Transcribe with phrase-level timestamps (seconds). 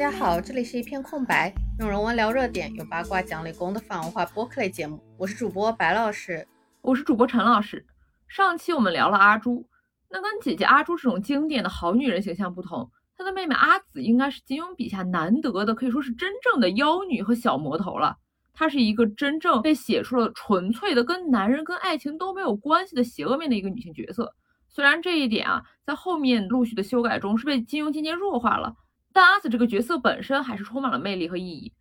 [0.00, 4.98] 大家好，这里是一片空白，用人文聊热点，有八卦讲理工的泛文化播客类节目。
[5.18, 6.48] 我是主播白老师，
[6.80, 7.84] 我是主播陈老师。
[8.26, 9.68] 上期我们聊了阿朱，
[10.08, 18.16] 那跟姐姐阿朱这种经典的好女人形象不同，她的妹妹阿紫应该是金庸笔下难得的，可以说是真正的妖女和小魔头了。
[18.54, 24.34] 她是一个真正被写出了纯粹的跟男人跟爱情都没有关系的邪恶面的一个女性角色。
[24.66, 28.74] 虽然这一点啊，在后面陆续的修改中是被金庸渐渐弱化了。
[29.12, 31.72] 但阿紫这个角色本身还是充满了魅力和意义。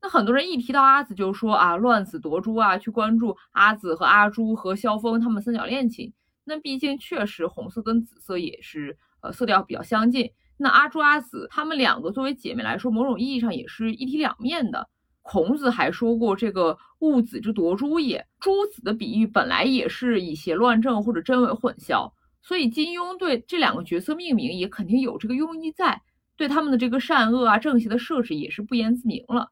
[0.00, 6.12] 那很多人一提到阿紫就说啊，乱子夺珠啊，去关注阿紫和阿朱和萧峰他们三角恋情。
[6.44, 10.32] 那毕竟确实红色跟紫色也是呃色调比较相近。
[10.56, 14.88] 那阿朱阿紫他们两个作为姐妹来说，某种意义上也是一体两面的。
[15.22, 22.10] 孔子还说过这个物子之夺珠也，朱子的比喻本来也是以邪乱正或者真伪混淆。
[22.42, 26.02] 所以金庸对这两个角色命名也肯定有这个用意在。
[26.36, 29.50] 对他们的这个善恶啊、正邪的设置也是不言自明了。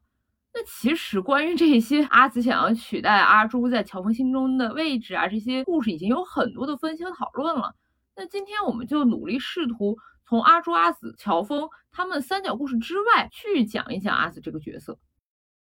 [0.53, 7.73] 那其实关于这些阿紫想要取代阿朱在乔峰心中的位置啊，这些故事已经有很多的分析和讨论了。
[8.17, 14.99] 那今天我们就努力试图从阿朱、阿紫、乔峰他们三角故事之外去讲一讲阿紫这个角色。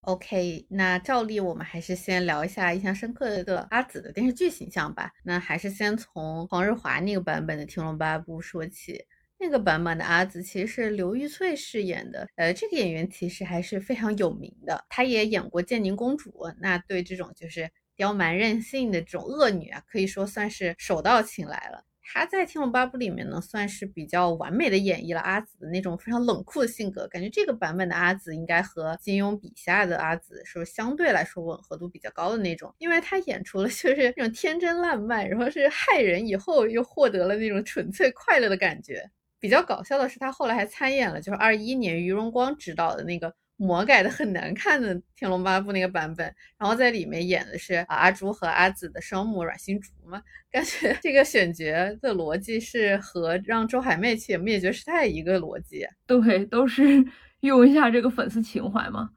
[0.01, 5.11] OK，那照例我们还是先聊一下印象深刻的阿紫的电视剧形象吧。
[5.23, 8.99] 那还是先从黄日华那个版本的《天龙八部》说起。
[9.41, 21.83] 那个版本的阿紫其实是刘玉翠饰演的，呃，这个演员其实还是非常有名的，她也演过建宁公主，那对这种就是刁蛮任性的这种恶女啊，可以说算是手到擒来了。
[22.13, 39.09] 她在《天龙八部》里面呢，算是比较完美的演绎了阿紫的那种非常冷酷的性格，感觉这个版本的阿紫应该和金庸笔下的阿紫是相对来说吻合度比较高的那种，因为她演出了 就是那种天真烂漫，然后是害人以后又获得了那种纯粹快乐的感觉。
[39.41, 51.65] 比较搞笑的是，他后来还参演了，就是二一年于荣光执导的那个魔改的很难看的《天龙八部》那个版本，然后在里面演的是阿朱和阿紫的生母阮心竹嘛，感觉 这个选角
[52.01, 57.05] 的逻辑是和让周海媚去演灭绝师太一个逻辑，对，都是
[57.41, 59.09] 用一下这个粉丝情怀嘛。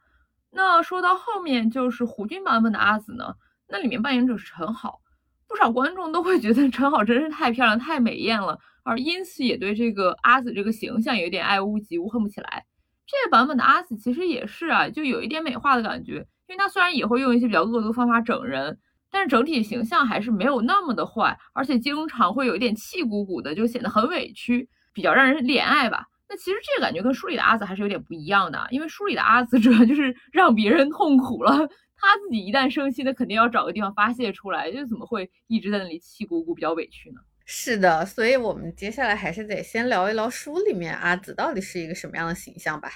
[0.50, 3.34] 那说到后面就是胡军版本的阿紫呢，
[3.68, 5.00] 那里面扮演者是陈好，
[5.46, 8.58] 不少观众都会觉得陈好真是太漂亮、太美艳了。
[8.84, 12.64] 而因此也对这个阿紫这个形象有点爱屋及乌，恨不起来。
[13.06, 16.26] 这个版本的阿紫其实也是啊，就有一点美化的感觉。
[16.46, 18.78] 因为她虽然也会用一些比较恶毒方法整人，
[19.10, 26.06] 但是整体形象还是没有那么的坏，而且经常会有一点气鼓鼓的，就显得很委屈，比较让人怜爱吧。
[26.28, 37.20] 那其实这个感觉跟书里的阿紫还是有点不一样的，因为书里的阿紫主要 就是让别人痛苦了，他自己一旦生气，那肯定要找个地方发泄出来，就怎么会一直在那里气鼓鼓，比较委屈呢？
[37.44, 42.91] 是的，所以我们接下来还是得先聊一聊书里面阿紫到底是一个什么样的形象吧。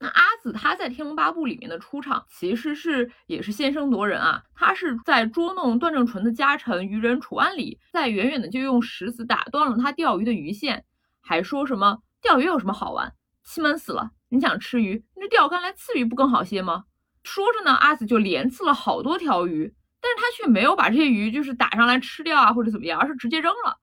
[0.00, 4.42] 那阿紫她在《天龙八部》里面的出场，其实是也是先声夺人啊。
[4.54, 10.84] 她是在捉弄段正淳的家臣渔人楚安里，在远远的就用石子打断了他钓鱼的鱼线，
[11.22, 13.14] 还说什么钓鱼有什么好玩？
[13.42, 16.84] 气闷死了，你想吃鱼，你这钓竿来刺鱼不更好些吗？
[17.22, 23.78] 说着呢，阿紫就连刺了好多条鱼，但是他却没有把这些鱼就是打上来吃掉啊，或者怎么样，而是直接扔了。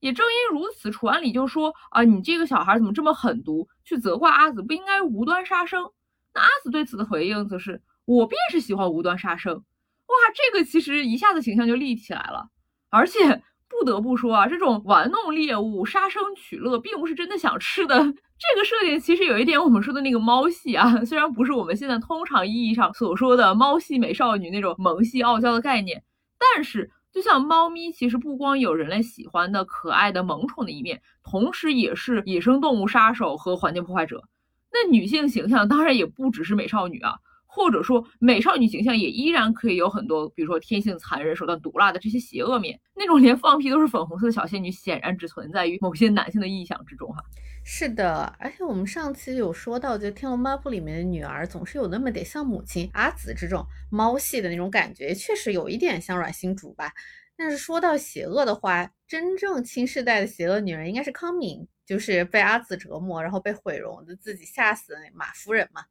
[0.00, 3.66] 也正因如此，楚安礼就说啊，你这个小孩怎么这么狠毒？
[3.82, 5.90] 去责怪阿紫不应该无端杀生。
[6.34, 9.54] 那阿紫对此的回应则是，我便是喜欢无端杀生。
[9.54, 12.48] 哇，这个其实一下子形象就立起来了。
[12.90, 17.96] 而且不得不说啊，这种玩弄猎物、杀生取乐，并不是真的想吃的。
[17.98, 26.04] 这个设定其实有一点我们说的那个猫系啊，虽然不是我们现在通常意义上所说的猫系美少女那种萌系傲娇的概念，
[26.38, 26.90] 但是。
[27.16, 34.22] 就像猫咪，其实不光有人类喜欢的可爱的萌宠的一面，同时也是野生动物杀手和环境破坏者。
[34.70, 37.14] 那女性形象当然也不只是美少女啊，
[37.46, 42.78] 或者说美少女形象也依然可以有很多，比如说天性残忍、手段毒辣的这些邪恶面。
[42.94, 47.22] 那种连放屁都是粉红色的小仙女，显然只存在于某些男性的臆想之中哈。
[47.68, 56.92] 是的，而且我们上期有说到，就《天龙八部》里面的女儿总是有那么点像母亲阿紫这种猫系的那种感觉，确实有一点像阮心竹吧。
[57.36, 65.82] 但是说到邪恶的话，真正新时代的邪恶女人应该是康敏，就是被阿紫折磨，然后被毁容的自己吓死的马夫人嘛。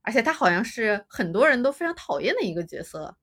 [0.00, 3.14] 而且她好像是很多人都非常讨厌的一个角色。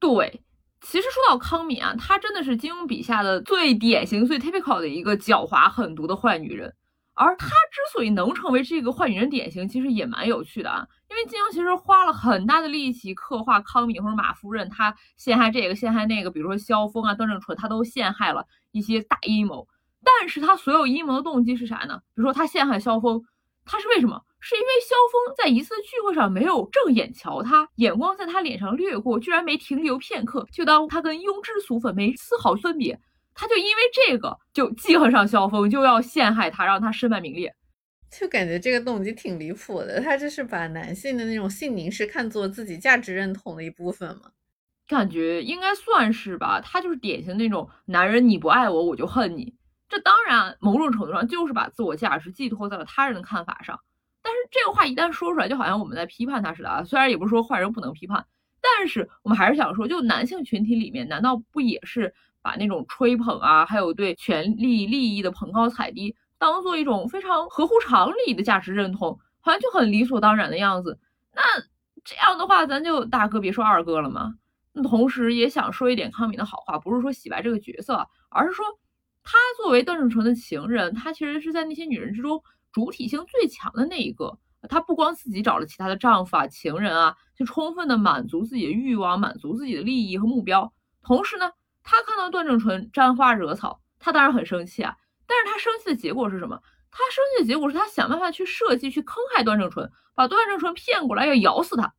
[0.00, 0.42] 对，
[0.80, 6.74] 其实说到康敏啊，她真的是金庸笔下的最典型、最 typical 的一个狡猾狠毒的坏女人。
[7.14, 10.86] 而他之所以能成为这个坏女人典型，其实也蛮有趣的啊。
[11.08, 19.66] 因为金庸其实花了很大的力气刻画康敏或者马夫人，他陷害这个陷害那个，比如说萧峰啊、段正淳，他都陷害了一些大阴谋。
[20.02, 21.98] 但是他所有阴谋的动机是啥呢？
[22.14, 23.22] 比如说他陷害萧峰，
[23.64, 24.20] 他是为什么？
[24.40, 33.00] 是因为萧峰在一次聚会上没有正眼瞧他，眼光在他脸上掠过，居然没停留片刻，就当他跟庸脂俗粉没丝毫分别。
[33.34, 37.54] 他就因为这个就记恨上萧峰，就要陷害他，让他身败名裂。
[38.10, 40.00] 就感觉这个动机挺离谱的。
[40.00, 44.30] 他这是把男性的那种性凝视看作自己价值认同的一部分吗？
[44.86, 46.60] 感觉应该算是吧。
[46.60, 49.52] 他就是典型那种男人，你不爱我，我就恨你。
[49.88, 53.80] 这当然某种程度上就是把自我价值寄托在了他人的看法上。
[54.22, 56.84] 但是这个话一旦说出来，就好像我们在批判他似的啊。
[56.84, 58.24] 虽然也不是说坏人不能批判，
[58.60, 62.14] 但是我们还是想说，就男性群体里面，难道不也是
[62.44, 70.98] 把那种吹捧啊，还有对权力利益的捧高踩低，当做一种非常合乎常理的价值认同，好像就很理所当然的样子？
[71.34, 71.42] 那
[72.04, 74.34] 这样的话，咱就大哥别说二哥了嘛。
[74.74, 78.64] 那同时也想说一点康敏的好话，不是说洗白这个角色，而是说
[79.22, 82.42] 他作为段正淳的情人，他其实是在那些女人之中。
[82.72, 84.36] 主体性最强的那一个，
[84.68, 90.72] 她不光自己找了其他的丈夫啊、情人啊，去充分的满足自己的欲望，满足自己的利益和目标。
[91.00, 91.52] 同时呢，
[91.84, 94.96] 他看到段正淳沾花惹草，他当然很生气啊。
[95.28, 96.60] 但是他生气的结果是什么？
[96.90, 101.94] 他生气的结果是他想办法去设计去坑害段正淳，把段正淳骗过来要咬死他。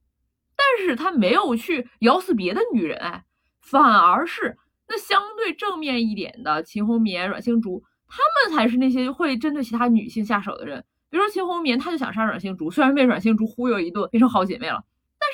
[0.58, 3.26] 但是他没有去咬死别的女人，哎，
[3.62, 7.84] 反而是那相对正面一点的秦红棉、阮星竹。
[8.08, 8.18] 他
[8.48, 14.86] 们才是那些会针对其他女性下手的人，比如说秦红棉，他就想杀阮星竹，虽然被阮星竹忽悠一顿，变成好姐妹了，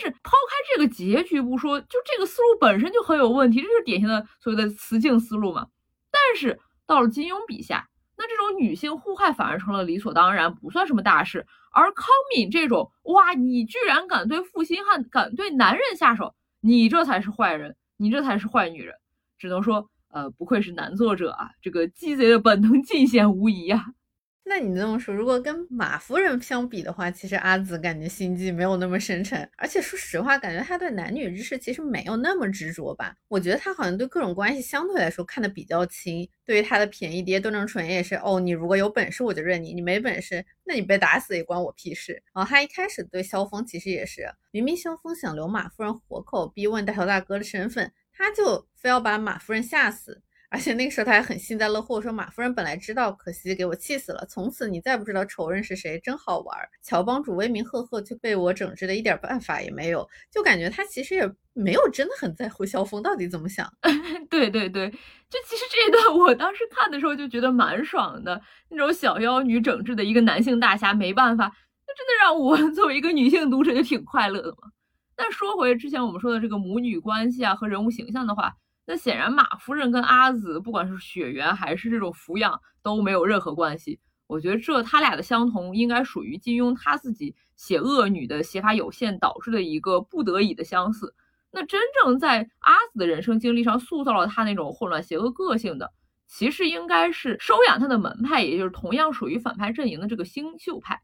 [0.02, 5.68] 是抛开这个结局不说，就这个思路本身就很有问题，这就是典型的所谓的雌竞思路嘛。
[6.12, 7.88] 但是到了金庸笔下，
[8.18, 11.46] 那这种女性互害反而成了理所当然，不算什么大事。
[11.72, 18.96] 而康敏这种，哇，你居然敢对负心汉、敢对男人下手，你这才是坏人，你这才是坏女人，
[19.38, 19.88] 只能说。
[20.14, 23.94] 呃，不愧是男作者啊，这个鸡贼的本能尽显无疑呀。
[24.44, 33.16] 那你这么说，如果跟马夫人相比的话，其实阿紫感觉心机没有那么深沉，而且说实话，感觉他对男女之事其实没有那么执着吧。
[33.28, 36.28] 我觉得他好像对各种关系相对来说看得比较轻。
[36.44, 42.22] 对于他的便宜爹段正淳也是，哦，你如果有本事我就认你，你没本事，那你被打死也关我屁事。
[42.34, 47.94] 然后他一开始对萧峰其实也是，明明萧峰想留马夫人活口，逼问大头大哥的身份。
[48.14, 50.22] 他就非要把马夫人吓死，
[50.52, 54.26] 而且那个时候他还很幸灾乐祸，说马夫人本来知道，可惜给我气死了。
[54.30, 56.58] 从此你再不知道仇人是谁，真好玩。
[56.84, 63.66] 乔帮主威名赫赫，却被我整治的一点办法也没有，就感觉他其实也没有真的很在乎萧峰到底怎么想。
[64.30, 71.46] 对对对，就其实这一段我当时看的时候就觉得蛮爽的，那种小妖女整治的一个男性大侠没办法，
[71.88, 74.70] 那真的让我 作为一个女性读者就挺快乐的嘛。
[75.16, 78.54] 但说回之前我们说的这个母女关系啊和人物形象的话，
[78.92, 84.02] 那显然马夫人跟阿紫不管是血缘还是这种抚养都没有任何关系。
[84.28, 91.16] 我觉得这他俩的相同应该属于金庸他自己写恶女的写法有限导致的一个不得已的相似。
[91.52, 95.94] 那真正在阿紫的人生经历上塑造了他那种混乱邪恶个性的，
[96.28, 101.02] 其实应该是收养他的门派，也就是同样属于反派阵营的这个星宿派。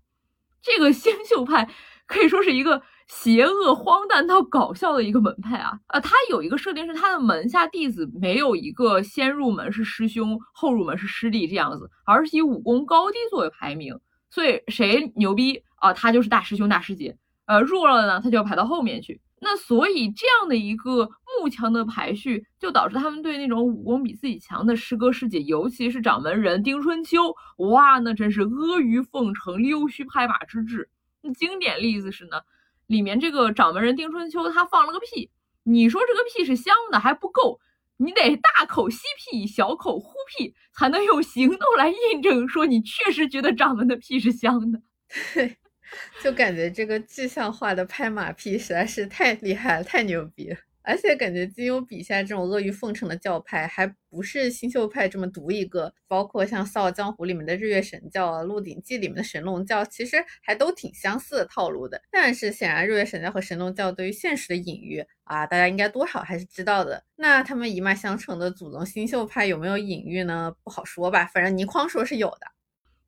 [0.62, 1.70] 这个星宿派
[2.08, 2.82] 可以说是一个。
[3.08, 5.80] 邪恶、荒诞到搞笑的一个门派啊！
[5.88, 13.98] 呃，他有一个设定是他的门下弟子没有一个先入门是师兄，后入门是师弟这样子，而是以武功高低作为排名。
[14.30, 17.18] 所以谁牛逼啊，他就是大师兄、大师姐。
[17.46, 19.22] 呃，弱了呢，他就要排到后面去。
[19.40, 21.10] 那所以这样的一个
[21.40, 27.34] 幕墙的排序，就导致他们对那种武功比自己强的师哥师姐，尤其是掌门人丁春秋，
[27.70, 30.90] 哇，那真是阿谀奉承、溜须拍马之至。
[31.22, 32.42] 那经典例子是呢。
[32.88, 35.30] 里面这个掌门人丁春秋，他放了个屁，
[35.64, 37.60] 你说这个屁是香的还不够，
[37.98, 44.82] 你得大口吸屁，小口呼屁，才能用行动来印证，说你确实觉得掌门的屁是香的。
[45.36, 45.58] 对，
[46.24, 50.58] 就感觉这个具象化的拍马屁实在是太厉害了，太牛逼了。
[50.88, 62.02] 而且感觉金庸笔下这种阿谀奉承的教派，还不是新秀派这么独一个，包括像《笑傲江湖》里面的日月神教啊，《鹿鼎记》里面的神龙教，其实还都挺相似的套路的。
[62.10, 67.04] 但是显然，日月神教和神龙教对于现实的隐喻啊，大家应该多少还是知道的。
[67.18, 70.56] 那他们一脉相承的祖宗新秀派有没有隐喻呢？
[70.64, 72.48] 不好说吧，反正倪匡说是有的。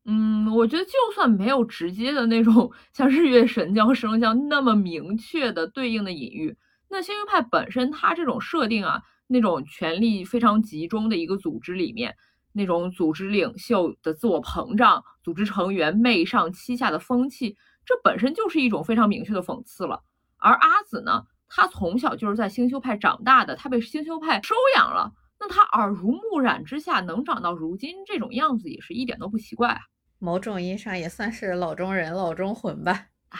[0.04, 6.54] 嗯，我觉得就算没有直接的那种 像日月神教和神龙教那么明确的对应的隐喻。
[6.90, 12.16] 那星云派本身，它这种设定啊，那种权力非常集中的一个组织里面，
[12.52, 17.56] 那种组织领袖的自我膨胀，组织成员媚上欺下的风气，
[17.86, 20.02] 这本身就是一种非常明确的讽刺了。
[20.36, 29.78] 而阿紫呢，她从小就是在星修派长大的，她被星修派收养了，那他耳濡目染之下能长到如今这种样子，也是一点都不奇怪啊。
[30.18, 33.06] 某种意义上也算是老中人、老中魂吧。
[33.30, 33.38] 哎，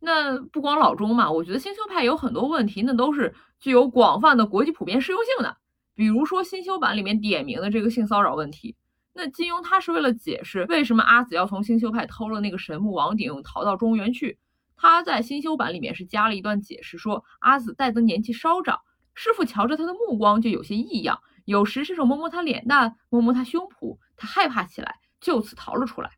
[0.00, 5.58] 那不光老中嘛，我觉得新修派有很多问题，那都是具有广泛的国际普遍适用性的。
[5.94, 8.76] 比如说新修版里面点名的这个性骚扰问题，
[9.12, 14.38] 那金庸他是为了解释为什么阿紫要从新修派偷了那个神木王鼎逃到中原去，
[14.76, 18.80] 他在新修版里面是加了一段解释，说阿紫戴的年纪稍长，
[19.14, 26.10] 师傅瞧着他的目光就有些异样，有时伸手摸摸他脸蛋，摸摸他胸脯，他害怕起来，就此逃了出来。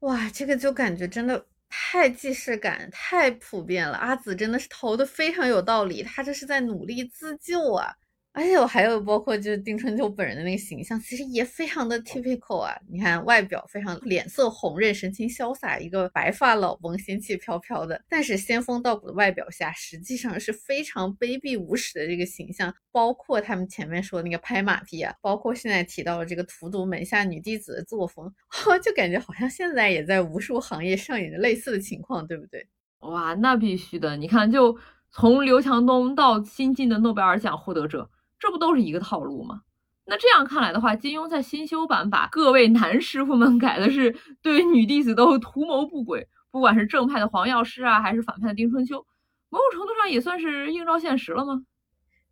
[0.00, 3.96] 哇，这个就感觉真的太既视感，太普遍了。
[3.96, 7.94] 阿紫真的是投的非常有道理，他这是在努力自救啊。
[8.32, 12.72] 而且我还有包括就是丁春秋本人的那个形象，其实也非常的 typical 啊。
[12.88, 18.00] 你看外表非常脸色红润，神情潇洒，一个白发老翁，仙气飘飘的。
[18.08, 22.72] 但是仙风道骨的外表下，实际上是非常卑鄙无耻的这个形象。
[22.92, 28.32] 包括他们前面说那个拍马屁啊，包括现在提到了这个荼毒门下女弟子的作风，
[28.80, 32.64] 就感觉好像现在也在无数行业上演着类似的情况，对不对？
[33.00, 34.16] 哇，那必须的。
[34.16, 34.78] 你看，就
[35.10, 38.08] 从刘强东到新晋的诺贝尔奖获得者。
[38.40, 39.62] 这不都是一个套路吗？
[40.06, 49.06] 那这样看来的话，金庸在新修版把各位男师傅们改的是对女弟子都图谋不轨，不管是正派的黄药师啊，还是反派的丁春秋，
[49.50, 51.62] 某种程度上也算是映照现实了吗？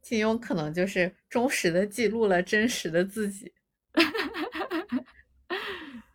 [0.01, 3.53] 金庸可能就是忠实的记录了真实的自己。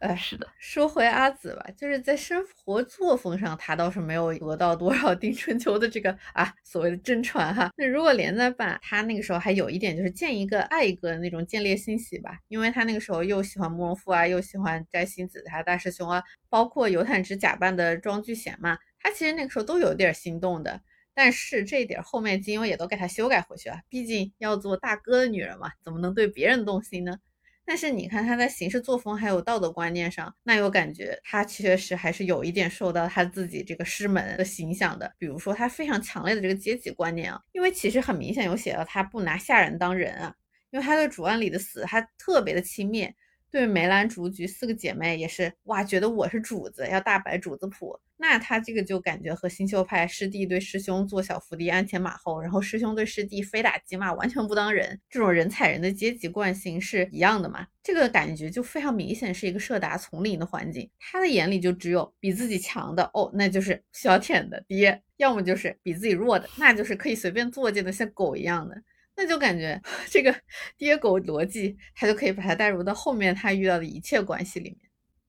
[0.04, 7.72] 哎，是的，说回阿紫吧，就是在生活作风上，她倒是没有得到多少丁春秋的这个啊所谓的真传哈。
[7.78, 20.82] 那如果连载版，她那个时候还有一点就是见一个爱一个的那种见猎欣喜吧，因为她那个时候又喜欢慕容复啊，又喜欢摘星子他大师兄啊，包括尤坦之假扮的庄聚贤嘛，他其实那个时候都有点心动的。
[21.14, 27.20] 但是这一点后面金庸也都给他修改回去了，毕竟要做大哥的女人嘛，怎么能对别人动心呢？
[27.66, 35.12] 但是你看他在行事作风还有道德观念上，那又感觉他确实还是有一点受到他自己这个师门的影响的。
[35.18, 40.34] 比如说他非常强烈的这个阶级观念啊，因为其实很明显有写到他不拿下人当人啊，
[40.72, 43.12] 因为他对主案里的死他特别的轻蔑。
[43.54, 47.96] 对梅兰竹菊四个姐妹也是哇，觉得我是主子，要大摆主子谱。
[48.18, 57.68] 那他这个就感觉和新秀派师弟对师兄做小伏低、鞍前马后，然后师兄对师弟非打即骂，完全不当人，这种人踩人的阶级惯性是一样的嘛？
[57.84, 60.90] 这个感觉就非常明显，是一个设达丛林的环境。
[61.00, 68.76] 他的眼里就只有比自己强的哦，那就是小舔的爹；要么就是比自己弱的，那就是可以随便作践的，像狗一样的。
[69.16, 69.80] 那就感觉
[70.10, 70.34] 这个
[70.78, 74.80] 爹狗逻辑，他就可以把它带入到后面他遇到的一切关系里面。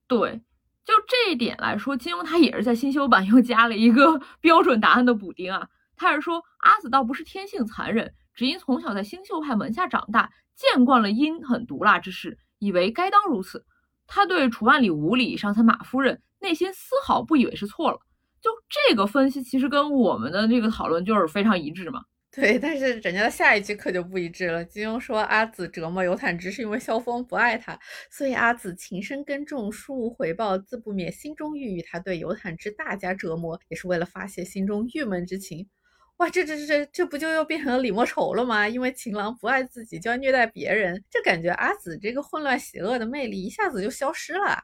[0.06, 0.40] 对，
[0.84, 5.68] 就这一点来说，金庸他也是在新修版又加了一个 标准答案的补丁啊。
[5.96, 13.64] 他是说阿紫倒不是天性残忍，只因从小在星宿派门下长大，见惯了阴狠毒辣之事，以为该当如此。
[14.06, 18.00] 他对楚万里无礼伤残马夫人，内心丝毫不以为是错了。
[18.42, 22.02] 就这个分析，其实跟我们的这个讨论就是非常一致嘛。
[22.34, 24.64] 对，但是人家的下一句可就不一致了。
[24.64, 27.78] 金庸说阿紫折磨尤坦之是因为萧峰不爱他，
[28.10, 31.82] 所以阿紫情深根重，殊无回报，自不免心中郁郁。
[31.82, 35.68] 他对尤坦之大加折磨，也是为了发泄心中郁闷之情。
[36.16, 38.68] 哇，这这这这这不就又变成了李莫愁了吗？
[38.68, 44.58] 因为情郎不爱自己，就要虐待别人，这感觉阿紫这个混乱邪恶的魅力一下子就消失了。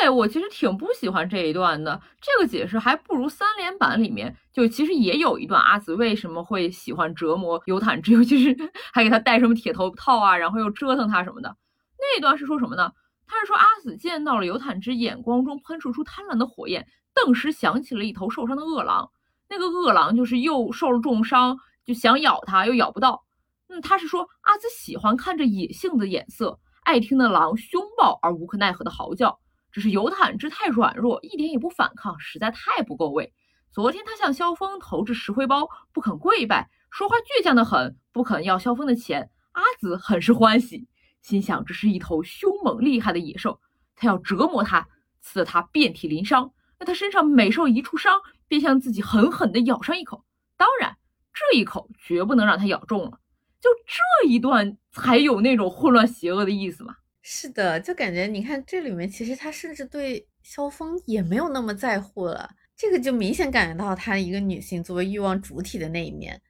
[0.00, 8.56] 对我其实挺不喜欢这一段的，这个解释还不如三连版里面就其实也有一段阿紫为什么会喜欢折磨尤坦之，尤其是
[8.92, 11.56] 还给他戴什么铁头套啊，然后又折腾他什么的。
[11.98, 12.92] 那段是说什么呢？
[13.26, 19.10] 他是说阿紫见到了尤坦之眼光中喷射出贪婪的火焰，顿时想起了一头受伤的恶狼。
[19.48, 23.24] 那个恶狼就是又受了重伤，就想咬他又咬不到。
[23.68, 29.38] 嗯，他是说阿紫喜欢看着野性的眼色，爱听那狼凶暴而无可奈何的嚎叫。
[29.78, 33.32] 只是尤坦之太软弱，一点也不反抗，实在太不够味。
[33.70, 39.30] 昨天他向萧峰投掷石灰包，不肯跪拜，说话倔强的很，不肯要萧峰的钱。
[39.52, 40.88] 阿紫很是欢喜，
[41.22, 43.60] 心想这是一头凶猛厉害的野兽，
[43.94, 44.88] 他要折磨他，
[45.20, 46.50] 刺得他遍体鳞伤。
[46.80, 50.24] 那他身上每受一处伤，便向自己狠狠地咬上一口。
[50.56, 50.96] 当然，
[51.32, 53.20] 这一口绝不能让他咬中了。
[53.60, 56.96] 就这一段才有那种混乱邪恶的意思嘛。
[57.30, 62.48] 是的，就感觉你看这里面，其实他甚至对萧峰也没有那么在乎了。
[62.74, 66.40] 这个就明显感觉到他一个女性作为欲望主体的那一面。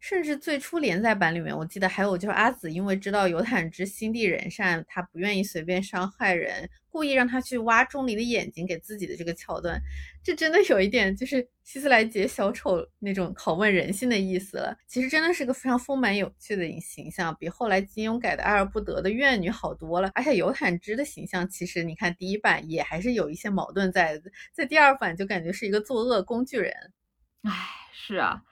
[0.00, 9.78] 甚至最初连载版里面，我记得还有就是阿紫因为知道尤坦之心地仁善，他不愿意随便伤害人，故意让他去挖钟离的眼睛给自己的这个桥段，
[10.24, 14.74] 这真的有一点就是希斯莱杰小丑那种拷问人性的意思了。
[14.86, 20.10] 其实真的是个非常丰满有趣的影形象，比后来金庸改的爱而不得的怨女好多了。
[20.14, 24.18] 而且尤坦之的形象，其实你看第一版也还是有一些矛盾在，
[24.54, 26.72] 在第二版就感觉是一个作恶工具人。
[27.42, 27.52] 唉，
[27.92, 28.42] 是啊。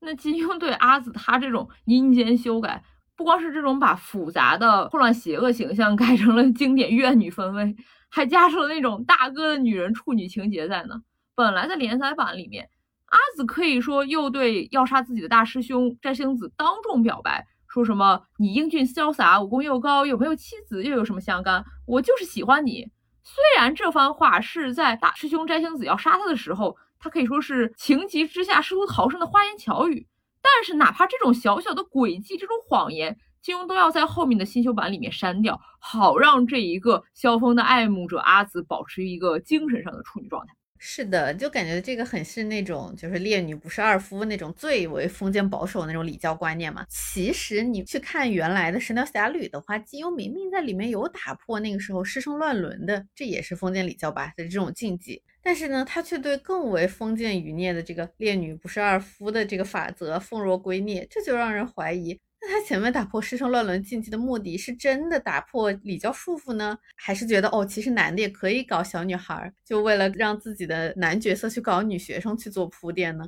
[0.00, 2.82] 那金庸对阿紫她这种阴间修改，
[3.16, 7.76] 不光是这种把复杂的混乱邪恶形象 改成了经典怨女氛围，
[8.08, 11.02] 还加上了那种大哥的女人处女情节在呢。
[11.34, 12.68] 本来在连载版里面，
[13.06, 21.64] 阿紫可以说又对要杀自己的大师兄摘星子当众表白，说什么你英俊潇洒，武功又高，有没有妻子又有什么相干？
[21.86, 22.88] 我就是喜欢你。
[23.24, 26.76] 虽然这番话是在大师兄摘星子要杀他的时候。
[27.00, 30.06] 他可以说是情急之下试图逃生的花言巧语，
[30.42, 40.52] 但是哪怕这种小小的诡计、这种谎言，金庸都要在后面的新修版里面删掉，好让这一个萧峰的爱慕者阿紫保持一个精神上的处女状态。
[40.80, 46.86] 是的，就感觉这个很是那种就是烈女不是二夫那种最为封建保守的那种礼教观念嘛。
[46.88, 55.20] 其实你去看原来的《神雕侠侣》的话，金庸明明在里面有打破那个时候师生乱伦的，这也是封建礼教吧的这种禁忌。
[55.48, 73.26] 但是呢，他却对更为封建余孽的这个烈女不是二夫的这个法则奉若圭臬，这就让人怀疑，那他前面打破师生乱伦禁忌的目的是真的打破礼教束缚呢，还是觉得哦，其实男的也可以搞小女孩，就为了让自己的男角色去搞女学生去做铺垫呢？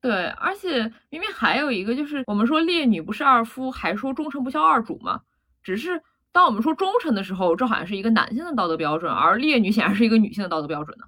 [0.00, 5.20] 对，而且明明还有一个，就是我们说烈女不是二夫，还说忠臣不孝二主嘛，
[5.62, 11.04] 只是当我们说忠臣的时候，这好像是一个男性的道德标准，而烈女显然是一个女性的道德标准呢。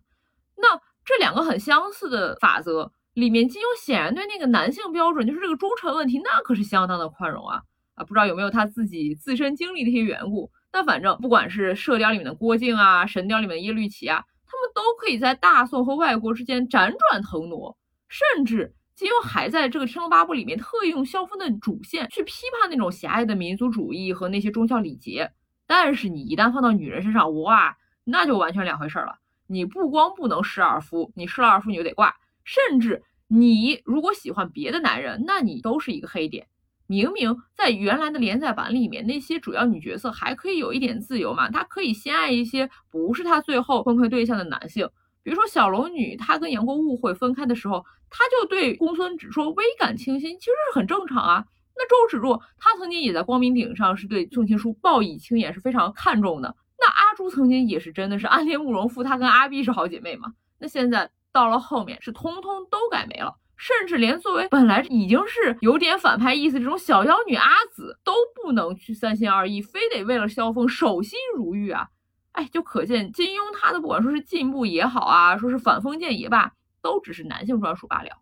[0.63, 7.61] 那这两个很相似的法则里面，金庸显然对那个男性标准，就是这个忠诚问题，那可是相当的宽容啊
[7.97, 8.05] 啊！
[8.05, 10.51] 不知道有没有他自己自身经历的一些缘故。
[10.73, 17.77] 那反正不管是《射雕》里面的郭靖啊，《神雕》里面的耶律齐啊，他们都可以在大宋和外国之间辗转腾挪。
[18.09, 25.33] 甚至金庸还在这个《天龙八部》里面特意用萧峰的主线去批判那种狭隘的民族主义和那些忠孝礼节。
[25.67, 29.19] 但是你一旦放到女人身上，哇，那就完全两回事了。
[29.53, 32.17] 你不光不能失二夫，你失了二夫你就得挂。
[32.43, 36.47] 甚至你如果喜欢别的男人，那你都是一个黑点。
[36.87, 44.89] 明明在原来的连载版里面，那些主要女角色还可以有一点自由嘛，她可以先爱一些不是她最后崩溃对象的男性。
[45.23, 51.45] 比如说小龙女，她跟杨过误会分开的时候，她就对公孙止说微感倾心，其实是很正常啊。
[51.77, 56.57] 那周芷若，她曾经也在光明顶上是对宋青书报以青眼，是非常看重的。
[56.85, 60.33] 那阿朱曾经也是真的是暗恋慕容复，她跟阿碧是好姐妹嘛？
[60.59, 71.87] 那现在到了后面是通通都改没了，甚至连作为本来已经是有点反派意思这种小妖女阿紫都不能去三心二意，非得为了萧峰守心如玉啊！
[72.33, 78.22] 哎，就可见金庸他的不管说是进步也好啊，说是反封建也罢，都只是男性专属罢了。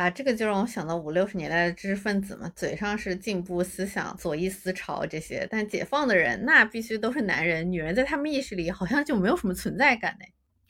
[0.00, 10.24] 啊，这个就让我想到五六十年代的知识分子嘛，嘴上是进步思想、左翼思潮这些，但解放的人那必须都是男人，女人在他们意识里好像就没有什么存在感呢。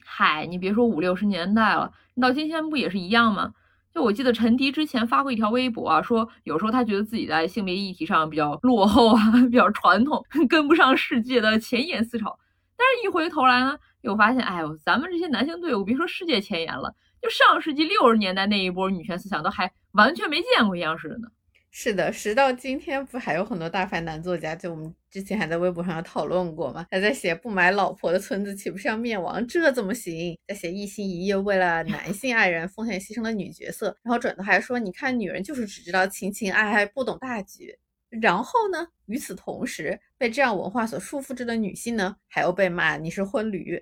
[0.04, 3.52] 嗨，你别说五六十年代了，你到今天不也是一样吗？
[3.94, 12.36] 就我记得陈迪之前发过一条微博啊，说有时候他觉得自己在性别议题上比较落后啊， 比较传统， 跟不上世界的前沿思潮。
[12.76, 16.96] 但是，一回头来呢，又发现，哎呦，咱们这些男性队伍，别说世界前沿了。
[17.20, 21.28] 就上世纪六十年代那一波女权思想，都还完全没见过一样似的呢。
[21.72, 24.56] 是的，时到今天，不还有很多大牌男作家？
[24.56, 26.84] 就我们之前还在微博上讨论过吗？
[26.90, 29.46] 还在写不买老婆的村子岂不是要灭亡？
[29.46, 30.36] 这怎么行？
[30.48, 37.78] 在写一心一意为了男性爱人奉献牺牲的女角色，然后转头还说，你看女人就是只知道情情爱爱，不懂大局。
[38.08, 43.80] 然后呢，与此同时，被这样文化所束缚着的女性呢，还要被骂你是婚驴。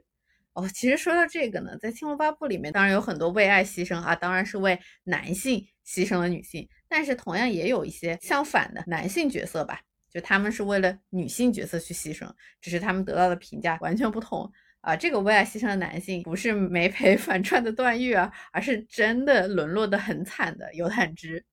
[0.58, 12.28] 哦，其实说到这个呢，在《青龙八部》里面，当然有很多为爱牺牲啊，当然是为男性牺牲了女性，但是同样也有一些相反的男性角色吧，就他们是为了女性角色去牺牲，
[12.60, 14.96] 只是他们得到的评价完全不同啊。
[14.96, 21.44] 这个为爱牺牲的男性不是没 陪反串的段誉啊，而是真的沦落的很惨的尤坦之。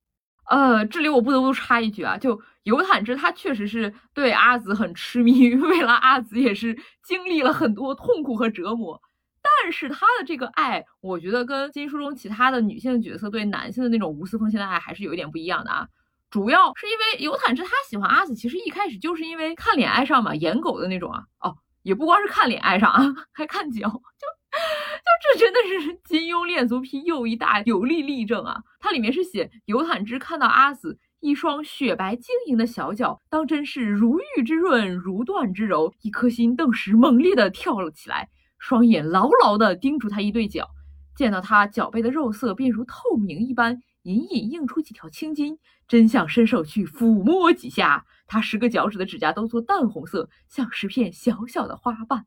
[0.49, 9.01] 呃，这里我不得不插一句啊，就尤坦之他确实是对阿紫很痴迷，为了阿紫也是经历了很多痛苦和折磨。
[9.41, 15.88] 但是他的这个爱，我觉得跟金书中其他的女性角色对男性的那种无私奉献的爱还是有一点不一样的啊。
[16.31, 21.23] 主要是因为尤坦之他喜欢阿紫，其实一开始就是因为看脸爱上嘛，颜狗的那种啊。
[21.39, 24.34] 哦，也不光是看脸爱上啊，还看脚就。
[24.55, 28.61] 就这真的是金庸恋足癖又一大有力例证啊！
[28.79, 40.67] 它里面是写尤坦之看到阿紫一双雪白晶莹的小脚，当真是如玉之润，如缎之柔，一颗心顿时猛烈地跳了起来，双眼牢牢地盯住他一对脚，
[41.15, 48.05] 见到他脚背的肉色便如透明一般，隐隐映出几条青筋，真想伸手去抚摸几下。
[48.27, 52.25] 他十个脚趾的指甲都做淡红色，像是片小小的花瓣。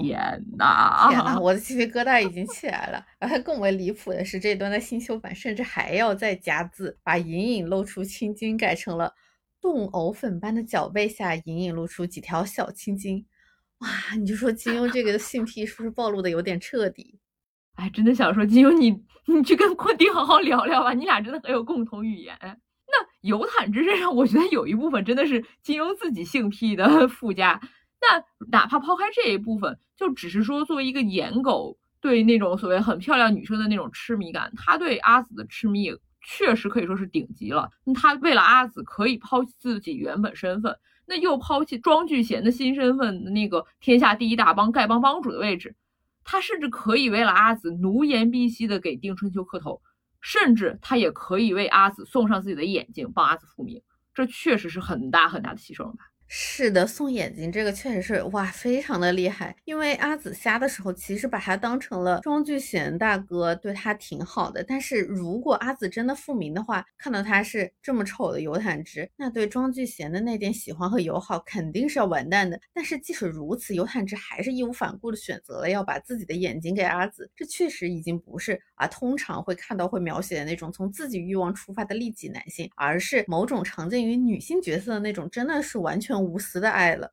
[0.00, 1.08] 天哪！
[1.10, 1.38] 天哪！
[1.38, 3.04] 我的鸡皮疙瘩已经起来了。
[3.18, 9.12] 而且更为离谱的是，这段的新修版甚至还要再加字，把隐隐露出青筋改成了
[9.60, 13.26] 冻藕粉般的脚背下隐隐露出几条小青筋。
[13.78, 13.88] 哇！
[14.16, 17.18] 你就说金庸这个性癖是不是暴露的有点彻底？
[17.76, 18.90] 哎，真的想说金庸，你
[19.26, 22.34] 你去跟昆汀好好聊聊吧，你俩真的很有共同语言。
[22.40, 27.60] 那游坦之身上，我觉得有一部分真的是金庸自己性癖的附加。
[28.10, 35.90] 那哪怕抛开这一部分，就只是说作为一个颜狗对那种所谓很漂亮女生的那种痴迷感，他对阿紫的痴迷
[36.26, 37.70] 确实可以说是顶级了。
[37.94, 45.74] 他为了阿紫可以抛弃自己原本身份，那又抛弃庄聚贤的新身份那个天下第一大帮丐帮帮主的位置，
[46.24, 49.80] 他甚至可以为了阿紫奴颜婢膝的给丁春秋磕头，
[50.20, 53.82] 甚至他也可以为阿紫送上自己的眼睛，帮阿紫复命。
[54.14, 56.04] 这确实是很大很大的牺牲了吧。
[56.26, 59.54] 是的，送眼睛这个确实是哇，非常的厉害。
[59.64, 64.64] 因为阿紫瞎的时候，其实把他当成了庄聚贤大哥，对他挺好的。
[64.64, 72.58] 但是如果阿紫真的复明的话，看到他是这么丑的尤坦之，那对庄聚贤的那点喜欢和友好肯定是要完蛋的。
[72.72, 86.13] 但是即使如此，尤坦之还是义无反顾的选择了要把自己的眼睛给阿紫，这确实已经不是啊通常会看到会描写的那种从自己欲望出发的利己男性，而是某种常见于女性角色的那种，真的是完全。
[86.22, 87.10] 无私的爱了，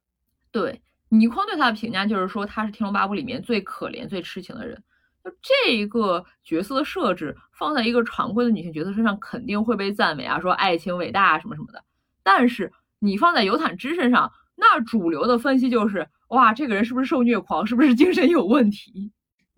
[0.51, 4.81] 对倪匡对他的评价就是说他是《天龙八部》里面最可怜、最痴情的人。
[5.23, 11.83] 就这一个角色的设置放在一个常规的女性角色身上，肯定会被赞美啊，说爱情伟大啊什么什么的。
[12.23, 19.11] 但是你放在尤坦之身上，那主流的分析就是哇，这个人是不是受虐狂，是不是精神有问题？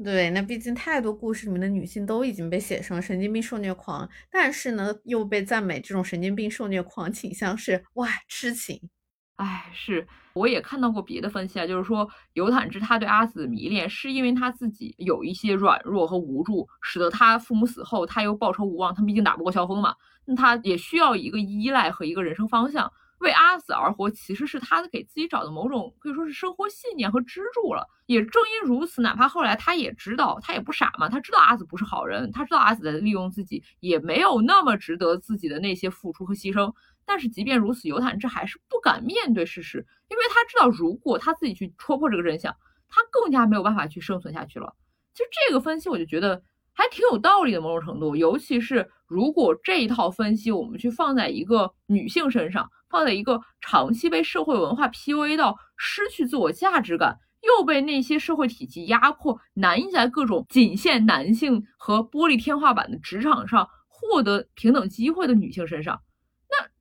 [0.03, 8.89] 对，那毕竟太多故事里面的女性都已经被写成神经病受虐狂，但是呢又被赞美这种神经病受虐狂倾向是哇痴情。
[9.37, 18.93] 哎，是，我也看到过别的分析啊，就是说尤坦之他对阿紫的迷恋，是因为他自己有一些软弱和无助，使得他父母死后他又报仇无望。
[18.93, 22.91] 他毕竟打不过萧峰嘛，那他也需要一个依赖和一个人生方向。
[23.19, 27.87] 为阿紫而活，其实是他给自己找的某种可以说是生活信念和支柱了。
[28.05, 36.73] 也正因如此，哪怕后来他也知道，他也不傻嘛，他知道阿紫不是好人，他知道阿紫在利用自己，也没有那么值得自己的那些付出和牺牲。
[37.05, 42.55] 但是即便如此，尤坦之还是不敢面对事实，因为他知道，如果他自己去戳破这个真相，
[42.89, 44.73] 他更加没有办法去生存下去了。
[45.13, 46.41] 其实这个分析，我就觉得
[46.73, 66.01] 还挺有道理的，某种程度，尤其是如果这一套分析我们去放在一个女性身上，放在一个长期被社会文化 PUA 到失去自我价值感，又被那些社会体系压迫，难以在各种仅限男性和玻璃天花板的职场上获得平等机会的女性身上。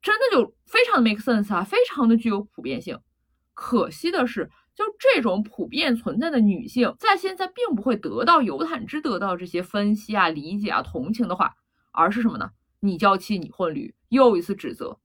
[0.03, 2.99] 真的就非常的 make sense 啊，非常的具有普遍性。
[3.55, 11.55] 可惜的是，就这种普遍存在的女性，在现在并不会得到尤坦之得到这些分析啊、理解啊、同情的话，
[11.93, 12.51] 而是什么呢？
[12.81, 14.99] 你娇妻，你混驴，又一次指责。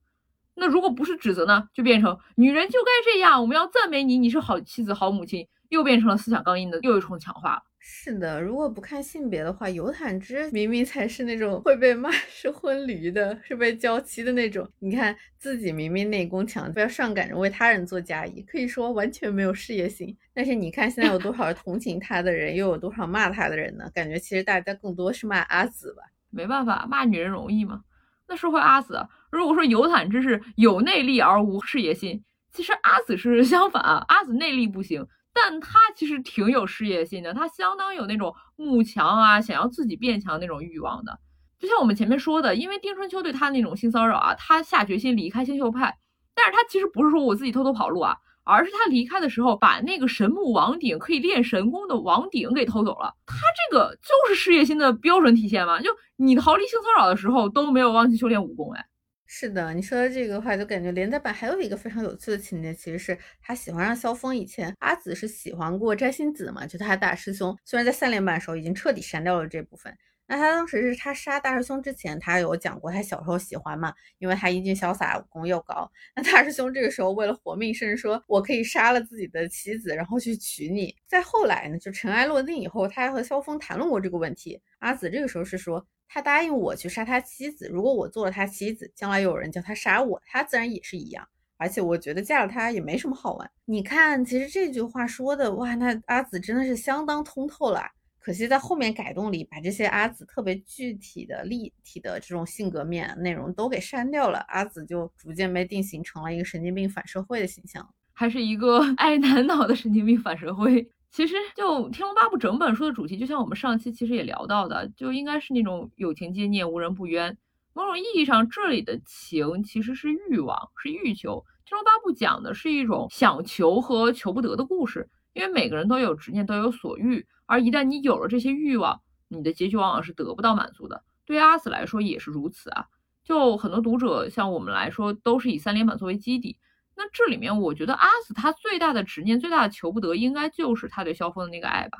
[0.55, 7.63] 那如果不是指责呢，就变成女人就该这样，我们要赞美你，你是好妻子、好母亲，又变成了思想刚硬的又一重强化了。
[7.79, 14.69] 是的，如果不看性别的话，尤坦之明明才是那种会被骂是婚驴的，是被娇妻的那种。
[14.79, 20.13] 你看自己明明内功强，不要上赶着为他人做嫁衣，可以说完全没有事业心。
[20.33, 23.89] 但是你看现在有多少同情他的人，又有多少骂他的人呢？
[23.93, 26.03] 感觉其实大家更多是骂阿紫吧。
[26.29, 27.83] 没办法，骂女人容易吗？
[28.27, 28.99] 那说回阿紫，
[29.31, 35.07] 如果说尤坦之是有内力而无事业心，其实阿紫是相反啊，阿紫内力不行。
[35.39, 41.19] 但他其实挺有事业心的，他相当有那种慕强啊，想要自己变强那种欲望的。
[41.59, 45.95] 就像我们前面说的，因为丁春秋对他那种性骚扰啊，他下决心离开星宿派。
[46.33, 53.13] 但是他其实不是说我自己偷偷跑路啊，而是他离开的时候把那个神木王鼎可以练神功的王鼎给偷走了。
[53.25, 53.35] 他
[53.69, 55.79] 这个就是事业心的标准体现嘛？
[55.81, 58.85] 就你逃离性骚扰的时候都没有忘记修炼武功哎。
[59.29, 67.55] 是的，你说的这个话，就感觉连载版还有一个非常有趣的情节，其实是他喜欢上萧峰以前，阿紫是喜欢过摘星子嘛，就他大师兄。
[67.65, 69.93] 虽然在三连版的时候已经彻底删掉了这部分，
[70.27, 75.91] 那他当时是他杀大师兄之前，他有讲过他小时候喜欢嘛，因为他英俊潇洒，武功又高。
[76.15, 80.95] 那大师兄这个时候为了活命，甚至说我可以杀了自己的妻子，然后去娶你。
[81.05, 84.61] 再后来呢，就尘埃落定以后，他还和萧峰谈论过这个问题。
[84.79, 85.85] 阿紫这个时候是说。
[86.07, 91.27] 他答应我去杀他妻子，如果我做了他妻子，将来有人叫他杀我，他自然也是一样。
[91.57, 93.51] 而且我觉得嫁了他也没什么好玩。
[93.65, 97.81] 你看，其实这句话说的，哇，那阿紫真的是相当通透了。
[98.19, 110.91] 可惜在后面改动里，把这些阿紫特别具体的、立体的这种性格面内容都给删掉了，阿紫就逐渐被定型成了一个神经病反社会的形象，还是一个 爱男脑的神经病反社会。
[111.17, 117.35] 其实就《天龙八部》整本书的主题，就像我们上期其实也聊到的，就应该是那种有情皆孽，无人不冤。
[117.73, 121.43] 某种意义上，这里的情其实是欲望，是欲求。
[121.67, 131.01] 《天龙八部》讲的是一种想求和求不得的故事，因为每个人都有执念，都有所欲，而一旦你有了这些欲望，你的结局往往是得不到满足的。
[131.25, 132.85] 对于阿紫来说也是如此啊。
[133.23, 136.59] 就很多读者像我们来说，都是以三连板作为基底。
[136.97, 141.99] 那这里面，我觉得阿紫她最大的执念、最大的求不得，应该就是她对萧峰的那个爱吧。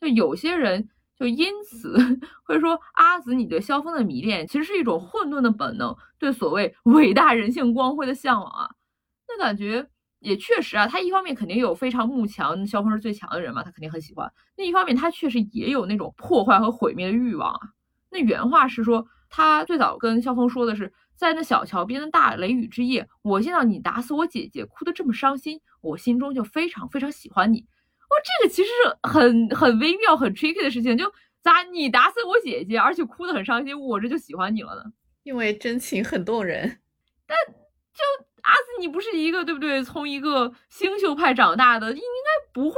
[0.00, 1.96] 就有些人就因此
[2.42, 8.68] 会说，阿紫你对萧峰的迷恋，其实是一种混沌的本能，对所谓 伟大人性光辉的向往啊。
[9.28, 14.28] 那感觉也确实啊，他一方面肯定有非常慕强，萧峰是最强的人嘛，他肯定很喜欢。
[14.56, 17.60] 另一方面，他确实也有那种破坏和毁灭的欲望啊。
[18.10, 20.92] 那原话是说，他最早跟萧峰说的是。
[21.14, 27.60] 在那小桥边的大雷雨之夜，我见到你打死我姐姐，哭得这么伤心，我心中就非常非常喜欢你。
[27.60, 30.98] 哇，这个其实是很很微妙、很 tricky 的事情。
[30.98, 31.04] 就
[31.40, 34.82] 咋你打死我姐姐，而且哭得很伤心，我这就喜欢你了呢？
[35.22, 36.80] 因为真情很动人。
[37.24, 39.80] 但就阿紫，你不是一个对不对？
[39.84, 42.76] 从一个星宿派长大的，应该不会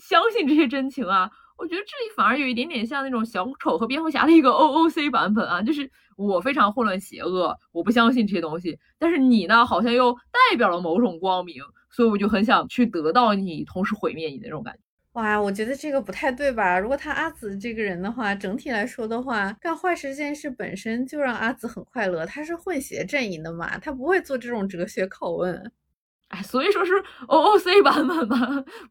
[0.00, 1.30] 相信这些真情啊。
[1.58, 14.80] 我觉得这里反而有一点点像那种小丑和蝙蝠侠的一个 OOC 版本啊，就是我非常混乱邪恶，我不相信这些东西，但是你呢，好像又代表了某种光明，所以我就很想去得到你，同时毁灭你那种感觉。
[15.12, 16.78] 哇，我觉得这个不太对吧？
[16.78, 25.70] 如果他阿紫这个人的话，整体来说的话，干坏事这件事本身就让阿紫很快乐，他是混血阵营的嘛，他不会做这种哲学拷问。
[26.32, 26.92] 哎，所以说是
[27.28, 28.36] OOC 版本吧，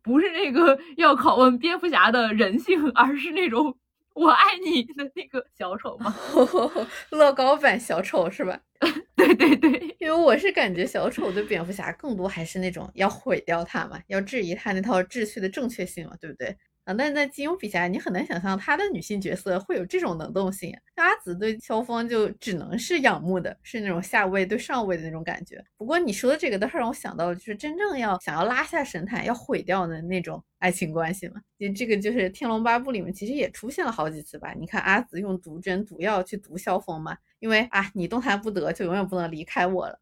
[0.04, 3.76] 不是那个要拷问蝙蝠侠的人性，而是那种
[4.14, 6.16] 我爱你的那个小丑嘛，
[7.10, 8.60] 乐高版小丑是吧？
[9.16, 16.56] 对对对，因为我是感觉小丑对蝙蝠侠更多还是那种要毁掉他嘛，要质疑他那套秩序的正确性嘛，对不对？
[16.84, 20.76] 啊，但是在金庸笔下，你很难想象他的女性角色会有这种能动性。
[20.96, 25.64] 阿紫对萧峰就只能是仰慕的，是那种下位对上位的那种感觉。
[25.78, 31.42] 不过你说的这个倒是让我想到，就是真正要想要拉下神坛、要毁掉的那种爱情关系嘛。
[31.58, 34.54] 你这个就是《天龙八部》里面其实也出现了好几次吧。
[34.58, 40.00] 你看阿紫用毒针、毒药去毒萧峰嘛，因为啊，你动弹不得，就永远不能离开我了。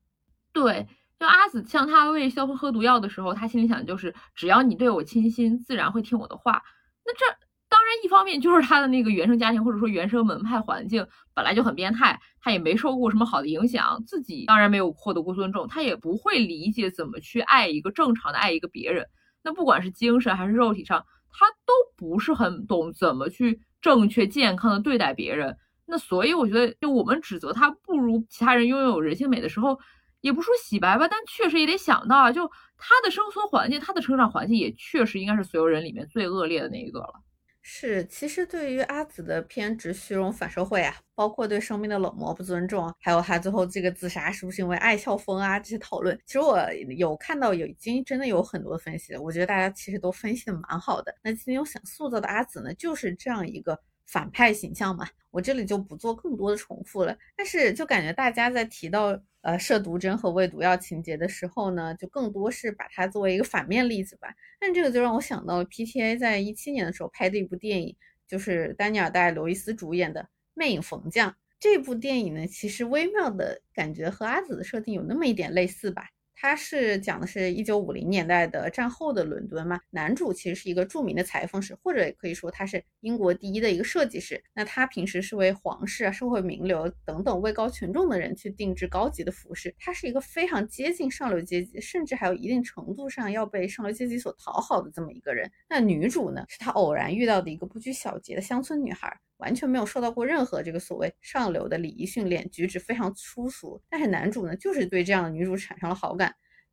[0.52, 0.88] 对，
[1.20, 6.64] 就阿紫向他喂萧峰喝毒药的时候，他心里想的就是，只要你对我倾心，自然会听我的话。
[7.06, 7.26] 那这
[7.68, 11.06] 当然，一方面就是他的那个原生家庭或者说原生门派环境
[11.36, 19.06] 本来就很变态，他也没受过什么好的影响，自己当然没有获得过尊重，他也不会理解怎么去爱一个正常的爱一个别人。
[19.44, 25.56] 那不管是精神还是肉体上，他都不是很懂怎么去正确健康的对待别人。
[25.86, 29.80] 那所以我觉得，就我们指责他不如其他人拥有人性美的时候，
[30.22, 32.50] 也不说洗白吧，但确实也得想到啊，就。
[32.82, 37.14] 他的生存环境，他的成长环境也确实应该是所有人里面最恶劣的那一个了。
[37.62, 45.60] 是，其实对于阿紫的偏执、虚荣、反社会啊，包括对生命的冷漠、不尊重，还有他最后这个自杀是不是因为爱笑疯啊？
[45.60, 46.58] 这些讨论，其实我
[46.98, 49.14] 有看到，有已经真的有很多分析。
[49.18, 51.14] 我觉得大家其实都分析的蛮好的。
[51.22, 53.78] 那金庸想塑造的阿紫呢，就是这样一个
[54.12, 55.08] 反派形象嘛。
[55.32, 57.18] 我这里就不做更多的重复了。
[57.36, 59.20] 但是就感觉大家在提到。
[59.42, 64.28] 呃，射毒针和喂毒药情节的时候呢，就更多是把它作为一个反面例子吧。
[64.60, 67.96] 但这个就让我想到了 P.T.A 在一七年的时候拍的一部电影，
[68.28, 70.22] 就是丹尼尔戴刘易斯主演的
[70.56, 71.32] 《魅影缝匠》。
[71.58, 76.10] 这部电影呢，其实微妙的感觉和阿紫的设定有那么一点类似吧。
[76.42, 84.42] 它是讲的是一九五零年代的战后的伦敦嘛，男主其实是一个著名的裁缝师，或者也可以说他是英国第一的一个设计师。
[84.54, 95.52] 那他平时是为皇室啊、社会名流等等位高权重的人去定制高级的服饰，他是一个非常接近上流阶级，甚至还有一定程度上要被上流阶级所讨好的这么一个人。
[95.70, 99.14] 那女主呢，是他偶然遇到的一个不拘小节的乡村女孩。
[99.40, 103.82] 完全没有受到过任何这个所谓上流的礼仪训练，举止非常粗俗。
[103.90, 106.29] 但是男主呢，就是对这样的女主产生了好感。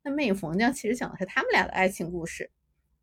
[0.07, 2.49] 那《魅影逢将》其实讲的是他们俩的爱情故事。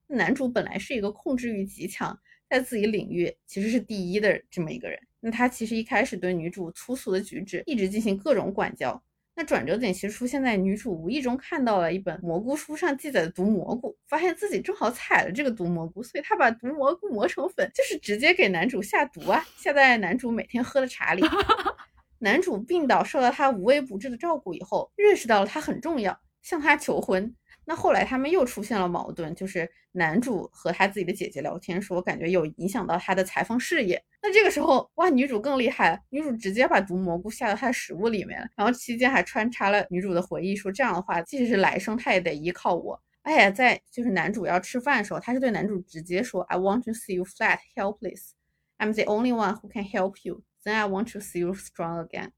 [0.07, 4.99] 男主本来是一个控制欲极强，在自己领域其实是第一的这么一个人。
[5.21, 9.03] 那他其实一开始对女主粗俗的举止一直进行各种管教。
[9.35, 21.23] 那转折点其实出现在女主无意中看到了一本蘑菇书上记载的毒蘑菇，发现自己正好采了这个毒蘑菇，所以她把毒蘑菇磨成粉，就是直接给男主下毒啊，下在男主每天喝的茶里。
[22.19, 27.35] 男主病倒，受到她无微不至的照顾以后，认识到了她很重要，向他求婚。
[27.65, 34.01] 那后来他们又出现了矛盾，就是男主和他自己的姐姐聊天，说感觉有影响到他的裁缝事业。
[34.23, 43.01] 那这个时候，哇，女主更厉害，女主直接把毒蘑菇下到他的食物里面了，然后期间还穿插了女主的回忆，说这样的话，即使是来生，他也得依靠我。
[43.23, 48.33] 哎呀，在就是男主要吃饭的时候，他是对男主直接说：“I want to see you flat, helpless.
[48.77, 50.43] I'm the only one who can help you.
[50.63, 52.33] Then I want to see you strong again.”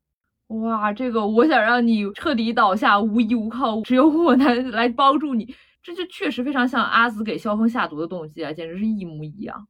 [0.49, 9.67] 哇，这个我想让你彻底倒下，无依无靠，只有我来 来帮助你，这就确实非常像阿紫给萧峰下毒的动机啊，简直是一模一样。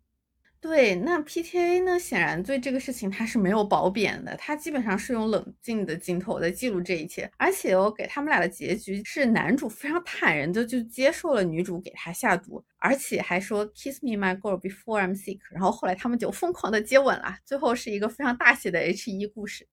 [0.61, 19.67] 对，那 PTA 呢，显然对这个事情他是没有褒贬的，他基本上是用冷静的镜头在记录这一切，而且我给他们俩的结局是男主非常坦然的就接受了女主给他下毒，而且还说 Kiss me my girl before I'm sick，然后后来他们就疯狂的接吻了，最后是一个非常大写的 HE 故事。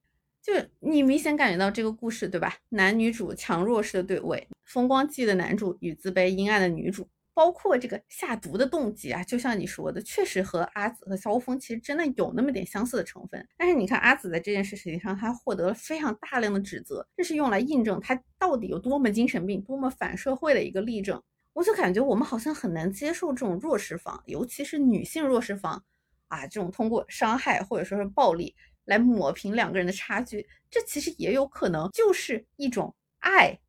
[0.44, 0.52] 就
[0.82, 2.54] 你明显感觉到这个故事，对吧？
[2.68, 13.48] 男女主强弱势的对位，风光记的男主与自卑阴暗的女主，包括这个下毒的动机啊，就像你说的，确实和阿紫和萧峰其实真的有那么点相似的成分。
[13.56, 21.24] 但是你看阿紫在这件事情上，他获得了非常大量的指责，这是用来印证他到底有多么精神病、多么反社会的一个例证。
[21.54, 25.82] 我就感觉我们好像很难接受这种弱势方，尤其是女性弱势方
[26.28, 28.54] 啊，这种通过伤害或者说是暴力。
[28.86, 33.60] 来抹平两个人的差距，这其实也有可能就是一种爱。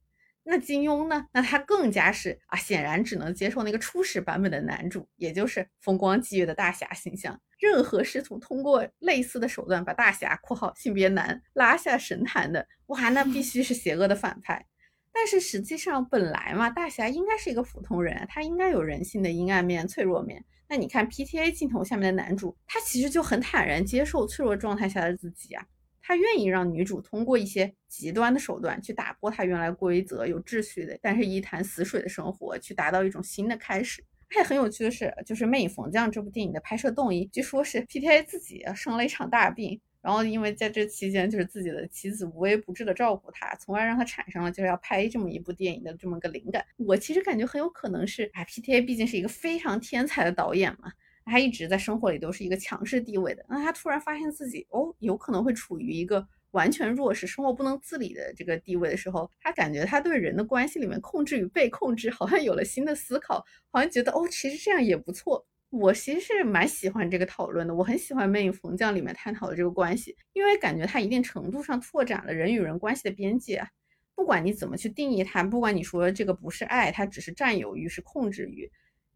[0.47, 1.27] 那金庸呢？
[1.33, 7.41] 那他更加是啊，显然只能接受那个初始版本的男主，也就是风光霁月的大侠形象。
[7.59, 14.67] 任何试图通过类似的手段把大侠（括号性别男）拉下神坛的，哇，那必须是邪恶的反派。
[15.15, 20.45] 但是实际上，本来嘛，大侠应该是一个普通人，他应该有人性的阴暗面、脆弱面。
[20.69, 25.65] 那你看 PTA 镜头下面的男主，他其实就很坦然接受脆弱状态下的自己啊，
[26.03, 34.05] 他愿意让女主通过一些极端的手段去打破他原来规则、有秩序的，但是一潭死水的生活，去达到一种新的开始。
[34.31, 39.81] 还很有趣的是，就是《魅影逢将》这部电影的拍摄动因，据说是 PTA 自己生了一场大病。
[40.05, 46.63] 然后，因为在这期间，就是自己的妻子无微不至的照顾他，从而让他产生了就是要拍这么一部电影的这么个灵感。
[46.77, 50.93] 我其实感觉很有可能是，哎，PTA 毕竟是一个非常天才的导演嘛，
[51.25, 53.43] 他一直在生活里都是一个强势地位的。
[53.49, 65.47] 那他突然发现自己哦，有可能会处于一个完全弱势、生活不能自理的这个地位的时候，他感觉他对人的关系里面控制与被控制好像有了新的思考，好像觉得哦，其实这样也不错。
[65.71, 73.67] 我其实是蛮喜欢这个讨论的，我很喜欢《魅影逢将》里面探讨的这个关系，因为感觉它一定程度上拓展了人与人关系的边界。
[74.15, 78.71] 不管你怎么去定义它，不管你说这个不是爱，它只是占有欲，是控制欲。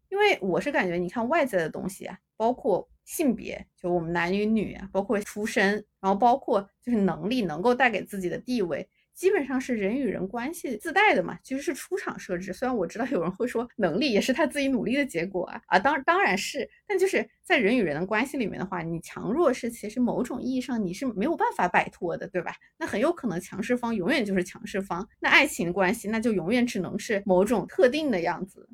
[0.09, 8.89] 因为我是感觉，你看外在的东西啊，包括性别，就我们男与女啊，包括出身，然后包括就是能力，能够带给自己的地位。
[9.19, 12.53] 基本上是人与人关系自带的嘛，其实是出厂设置。
[12.53, 22.55] 虽然我知道有人会说能力也是他自己努力的结果啊啊，当当然是，但就是在人与人的关系里面的话，你强弱是其实某种意义上你是没有办法摆脱的，对吧？
[22.77, 28.69] 那很有可能强势方永远就是强势方，那爱情关系那就永远只能是某种特定的样子。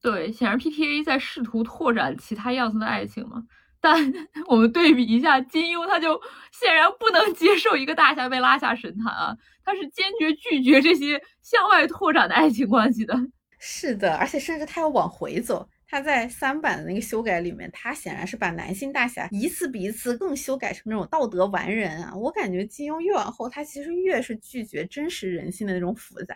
[0.00, 3.42] 对，显然 PTA 在试图拓展其他样子的爱情嘛。
[3.80, 4.12] 但
[4.48, 6.20] 我们对比一下金庸，他就
[6.52, 13.14] 显然不能接受一个大侠被拉下神坛啊，他是坚决拒绝这些向外拓展的爱情关系的。
[13.58, 15.68] 是的，而且甚至他要往回走。
[15.90, 22.14] 他在三版的那个修改里面，他显然是把男性大侠一次比一次更修改成那种道德完人啊。
[22.14, 26.34] 我感觉金庸越往后，他其实越是拒绝真实人性的那种复杂。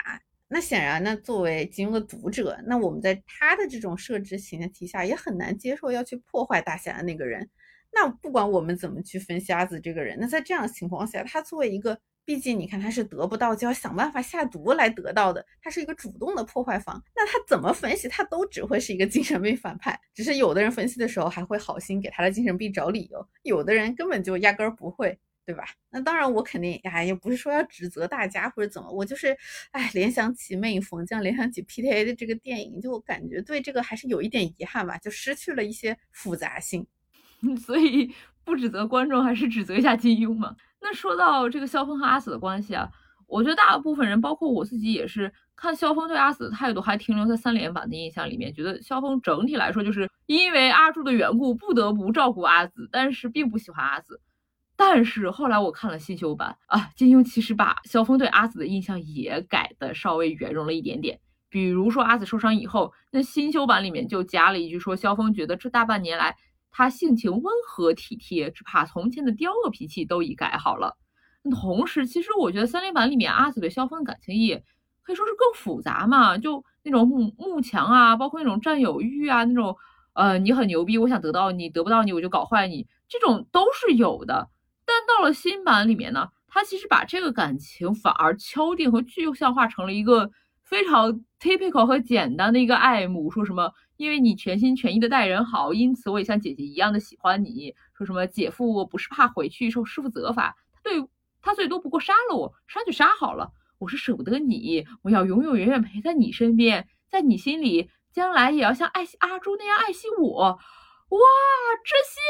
[0.55, 7.49] 那显然，呢，作为金庸的读者，那我们在他的这种设置前提下，也很难接受要去破坏大侠的那个人。
[7.91, 19.99] 那不管我们怎么去分析阿紫这个人，那在这样的情况下，他作为一个，毕竟你看他是得不到就要想办法下毒来得到的，他是一个主动的破坏方，那他怎么分析他都只会是一个精神病反派。
[20.13, 25.19] 只是有的人分析的时候还会好心给他的精神病找理由，有的人根本就压根儿不会。
[25.45, 25.65] 对吧？
[25.91, 29.37] 那当然，我肯定哎，也不是说要指责大家或者怎么，我就是
[29.73, 36.87] 哎，联想起《魅影逢将》，联想起 PTA 的这个电影，就感觉对这个还是有一点遗憾吧，就失去了一些复杂性。
[37.65, 40.55] 所以不指责观众，还是指责一下金庸嘛。
[40.81, 42.89] 那说到这个萧峰和阿紫的关系啊，
[43.27, 54.21] 我觉得大部分人，包括我自己，也是看萧峰对阿紫的态度还停留在三连版的印象里面，觉得萧峰整体来说就是因为阿朱的缘故不得不照顾阿紫，但是并不喜欢阿紫。
[54.85, 66.37] 但是后来我看了新修版啊，金庸其实把萧峰对阿紫的印象也改的稍微圆融了一点点，比如说阿紫受伤以后，那新修版里面就加了一句说，萧峰觉得这大半年来
[66.73, 70.99] 他性情温和体贴，只怕从前的刁恶脾气都已改好了。
[71.53, 74.65] 同时，其实我觉得三连版里面阿紫对萧峰的感情也
[75.05, 79.77] 可以说是更复杂嘛，就那种慕慕强啊，包括那种占有欲啊，那种
[80.15, 84.49] 呃你很牛逼，我想得到你，得不到你我就搞坏你，这种都是有的。
[84.93, 90.31] 但到了新版里面呢，他其实把这个感情反而敲定和具象化成了一个
[90.63, 97.75] 非常 typical 和简单的一个爱慕，说什么因为你全心全意的待人好，因此我也像姐姐一样的喜欢你。
[97.97, 101.09] 说什么姐夫我不是怕回去受师傅责罚，他对。
[101.45, 103.51] 他最多不过杀了我，杀就杀好了。
[103.79, 110.41] 我是舍不得你，我要永永远远陪在你身边，在你心里，将来也要像爱惜阿朱那样爱惜我。
[110.41, 111.19] 哇，
[111.85, 112.21] 这些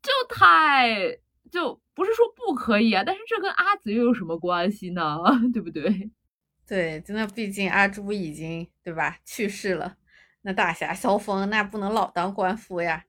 [0.00, 1.18] 就太
[1.52, 5.18] 就不是说不可以啊，但是这跟阿紫又有什么关系呢？
[5.52, 6.10] 对不对？
[6.66, 9.96] 对，真的，毕竟阿朱已经对吧去世了，
[10.40, 13.04] 那大侠萧峰那不能老当官夫呀。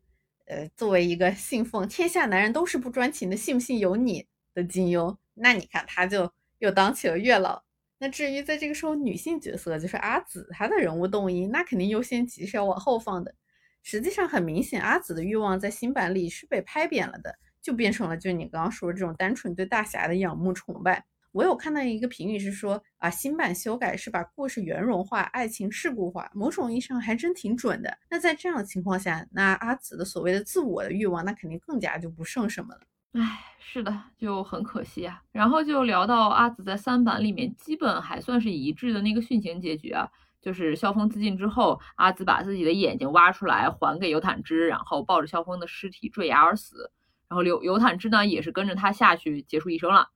[0.46, 5.16] 呃，作为一个信奉天下男人都是不专情的，信不信由你的金庸。
[5.36, 6.30] 那你看，他就
[6.60, 7.64] 又当起了月老。
[7.98, 13.34] 那至于在这个时候，女性角色就是阿紫，她的人物动因，那肯定优先级是要往后放的。
[13.82, 17.34] 实际上很明显，阿紫的欲望在新版里是被拍扁了的，
[17.64, 21.04] 就变成了就你刚刚说的这种单纯对大侠的仰慕崇拜。
[21.32, 27.98] 我有看到一个评语是说啊，新版修改是把故事圆融化，爱情世故化，某种意义上还真挺准的。
[28.08, 32.82] 那在这样的情况下，那阿紫的所谓的自我的欲望，那肯定更加就不剩什么了。
[33.14, 35.24] 唉，是的，就很可惜啊。
[35.32, 40.08] 然后就聊到阿紫在三版里面基本还算是一致的那个殉情结局啊，
[40.40, 46.92] 就是萧峰自尽之后，阿紫把自己的眼睛挖出来还给尤坦之，然后抱着萧峰的尸体坠崖而死。
[47.34, 50.10] 然后刘尤坦之呢也是跟着他下去结束一生了。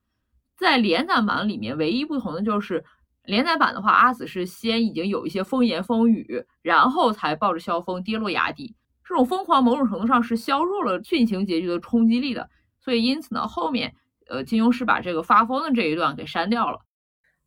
[0.55, 2.86] 在连载版里面，唯一不同的就是
[3.24, 8.76] 连载版的话，阿紫是先已经有一些风言风语，然后才抱着萧峰跌落崖底。
[9.03, 12.47] 这种疯狂某种程度上是削弱了殉情结局的冲击力的。
[12.80, 13.95] 所以，因此呢，后面，
[14.30, 16.78] 呃，金庸是把这个发疯的这一段给删掉了。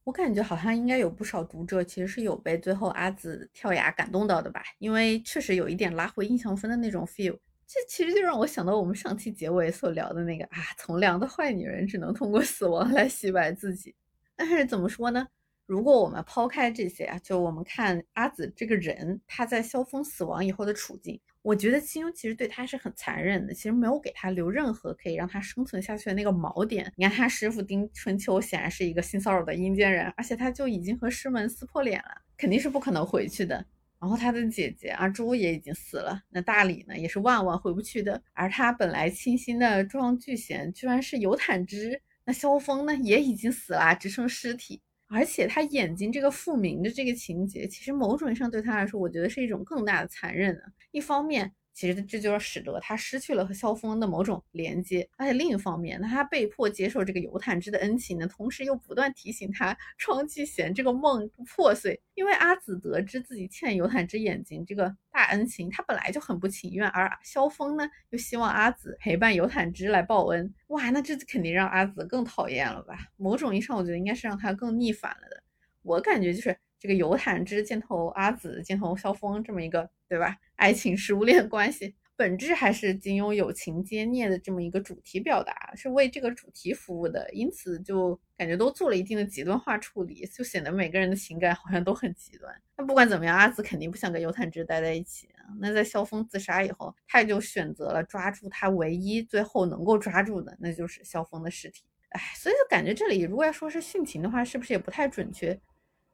[0.03, 7.39] 我感觉好像应该有不少读者其实是有被最后阿紫跳崖感动到的吧，因为确实有一点拉回印象分的那种 feel。
[7.73, 13.95] 这其实就让我想到我们上期结尾所聊的那个啊，从良的坏女人只能通过死亡来洗白自己。
[14.35, 15.25] 但是怎么说呢？
[15.67, 21.21] 如果我们抛开这些啊，就我们看阿紫这个人，她在萧峰死亡以后的处境。
[21.43, 26.93] 我觉得金庸其实对他是很残忍的，其实没有给他留任何可以让他生存下去的那个锚点。
[26.97, 33.65] 你看他师傅丁春秋显然是一个性骚扰的阴间人，而且他就已经和师门撕破脸了，肯定是不可能回去的。
[34.01, 38.23] 然后他的姐姐阿朱也已经死了，那大理呢也是万万回不去的。
[38.33, 44.81] 而他本来倾心的庄聚贤居然是游坦之，那萧峰呢也已经死了，只剩尸体。
[45.13, 50.63] 而且他眼睛这个复明的这个情节，其实某种意义上对他来说，我觉得是一种更大的残忍的。
[50.93, 61.99] 一方面，其实这就是使得他失去了和萧峰的某种连接，而且另一方面，那他被迫接受这个尤坦之的恩情呢，同时又不断提醒他庄继贤这个梦破碎。
[62.13, 72.99] 因为阿紫得知自己欠尤坦之眼睛这个大恩情，他本来就很不情愿，而萧峰呢又希望阿紫陪伴尤坦之来报恩，哇，那这肯定让阿紫更讨厌了吧？
[73.17, 75.43] 某种意义上，我觉得应该是让他更逆反了的。
[75.81, 80.37] 我感觉就是这个尤坦之箭头阿紫箭头萧峰这么一个，对吧？
[80.57, 81.95] 爱情食物链关系。
[82.17, 92.55] 本质还是金庸友情兼孽的这么一个主题表达，是为这个主题服务的，因此就感觉都做了一定的极端化处理，就显得每个人的情感好像都很极端。
[92.77, 95.31] 那不管怎么样，阿紫肯定不想跟尤坦之待在一起。
[95.59, 101.85] 那在萧峰自杀以后，他也就选择了抓住他唯一最后能够抓住的，那就是萧峰的尸体。
[102.11, 105.59] 哎，所以就感觉这里如果要说是殉情的话，是不是也不太准确？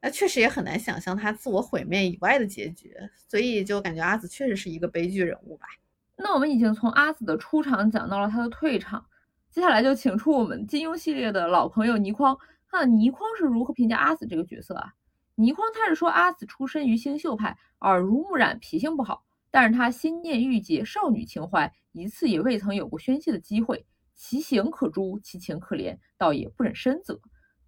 [0.07, 2.95] 那确实也很难想象他自我毁灭以外的结局，
[3.27, 5.67] 所以就感觉阿紫确实是一个悲剧人物吧。
[6.15, 9.05] 那我们已经从阿紫的出场讲到了他的退场，
[9.51, 12.37] 接下来就请出我们金庸系列的老朋友倪匡，
[12.71, 14.93] 那倪匡是如何评价阿紫这个角色啊？
[15.35, 23.85] 倪匡他是说阿紫出身于星宿派，耳濡目染，脾性不好，但是他心念郁结，少女情怀，一次也未曾有过宣泄的机会，
[24.15, 27.19] 其行可诛，其情可怜，倒也不忍深责。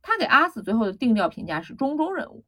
[0.02, 2.46] 他给阿紫最后的定调评价是中中人物，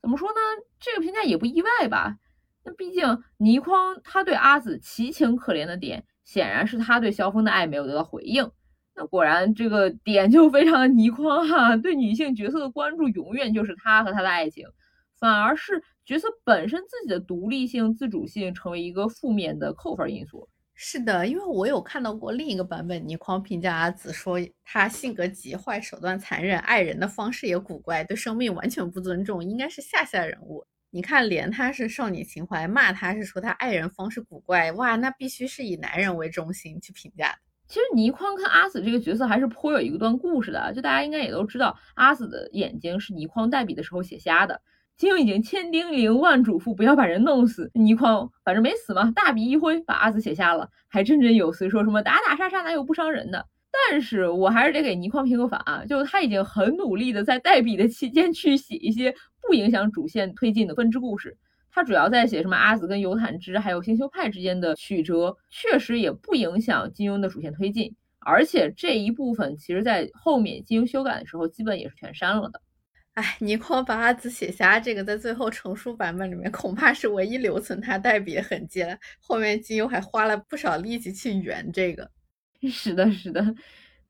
[0.00, 0.36] 怎么说呢？
[0.80, 2.16] 这个评价也不意外吧？
[2.64, 8.50] 那毕竟倪匡他对阿紫奇情可怜的点，显然是他对萧峰的爱没有得到回应。
[8.94, 14.66] 那果然这个点就非常的倪匡哈，对女性角色的关注永远就是他和他的爱情，
[15.20, 20.48] 反而是角色本身自己的独立性、自主性成为一个负面的扣分因素。
[20.78, 30.66] 是的，因为我有看到过另一个版本，倪匡评价阿紫说他性格极坏、手段残忍、爱人的方式也古怪、对生命完全不尊重，应该是下下人物。
[30.90, 37.34] 你看，连他是少女情怀，骂他是说他爱人方式古怪，哇，那必须是以男人为中心去评价。
[37.66, 44.60] 其实倪匡跟阿紫这个角色还是颇有一段故事的，就大家应该也都知道，阿紫的眼睛是倪匡代笔的时候写瞎的。
[44.96, 53.46] 金庸已经千叮咛万嘱咐不要把人弄死，倪匡反正没死嘛，大笔一挥把阿紫写瞎了，还振振有词说什么打打杀杀哪有不伤人的。
[53.90, 59.14] 但是我还是得给倪匡评个反啊，就他已经很努力的在代笔的期间去写一些
[59.46, 61.36] 不影响主线推进的分支故事。
[61.70, 67.94] 他主要在写什么阿紫跟尤坦之还有星宿派之间的曲折，确实也不影响金庸的主线推进。
[68.18, 72.62] 而且这一部分其实在后面金庸修改的时候，基本也是全删了的。
[73.16, 78.94] 哎，倪匡把阿紫写瞎这个，在最后成书版本里面恐怕是唯一留存他代笔的痕迹了。
[79.18, 82.10] 后面金庸还花了不少力气去圆这个。
[82.70, 83.42] 是的，是的，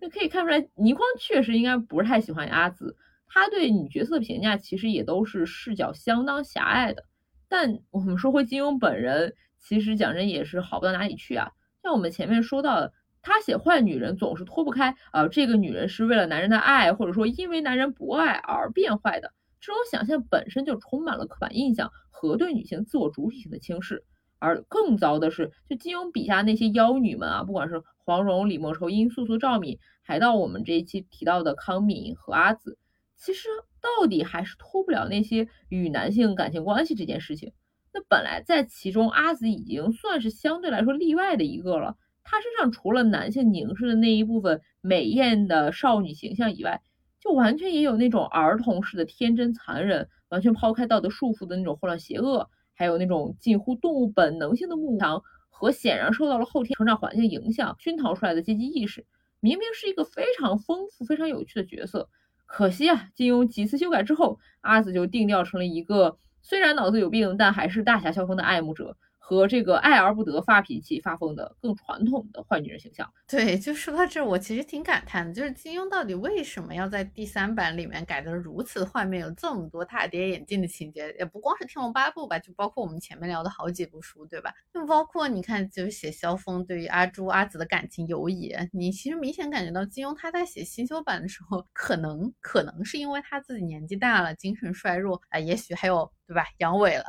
[0.00, 2.96] 那可以看出来，倪匡确实应该不是太喜欢阿紫，
[3.28, 7.04] 他对女角色评价其实也都是视角相当狭隘的。
[7.46, 11.48] 但我们说回金庸本人，其实讲真也是好不到哪里去啊。
[11.80, 12.92] 像我们前面说到的，
[13.26, 24.04] 他写坏女人总是脱不开，呃，这个女人是为了男人的爱，或者说因为男人不爱而变坏的，这种想象本身就充满了刻板印象和对女性自我主体性的轻视。
[24.38, 32.78] 而更糟的是，就金庸笔下那些妖女们啊，不管是黄蓉、李莫愁、殷素素、赵敏，还到我们这一期提到的康敏和阿紫，
[33.16, 33.48] 其实
[33.80, 37.52] 到底还是脱不了那些与男性感情关系这件事情。
[37.92, 41.96] 那本来在其中，阿紫已经算是相对来说例外的一个了。
[42.28, 46.82] 她身上除了男性凝视的那一部分美艳的少女形象以外，
[47.20, 52.50] 就完全也有那种儿童式的天真残忍，完全抛开道德束缚的那种混乱邪恶。
[52.74, 59.06] 还有那种近乎动物本能性的慕强和显然受到了后天成长环境影响熏陶出来的阶级意识，
[59.40, 62.10] 明明是一个非常丰富、非常有趣的角色，
[62.44, 68.94] 可惜啊，金庸几次修改之后，阿紫就定调成了一个虽然脑子有病，但还是大侠萧峰的爱慕者。
[69.28, 73.12] 和这个爱而不得、发脾气、发疯的更传统的坏女人形象。
[73.26, 81.12] 对，就说到这，我其实挺感叹的，就是金庸到底为什么要在第三版里面改得如此幻灭，有这么多大跌眼镜的情节？
[81.18, 84.54] 也不光是《天龙八部》吧，就包括我们前面聊的好几部书，对吧？
[84.72, 96.08] 就包括你看，就是写萧峰对于阿朱、阿紫的感情游移，你其实明显感觉到金庸他在写新修版的时候，可能可能是因为他自己年纪大了，精神衰弱啊，也许还有。
[96.26, 96.44] 对吧？
[96.58, 97.04] 阳痿了，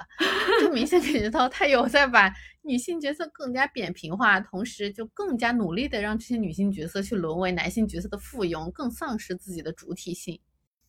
[0.61, 10.39] 就明显感觉到他有在把女性角色更加扁平化，同时就更加努力的让这些女性角色去沦为男性角色的附庸，更丧失自己的主体性。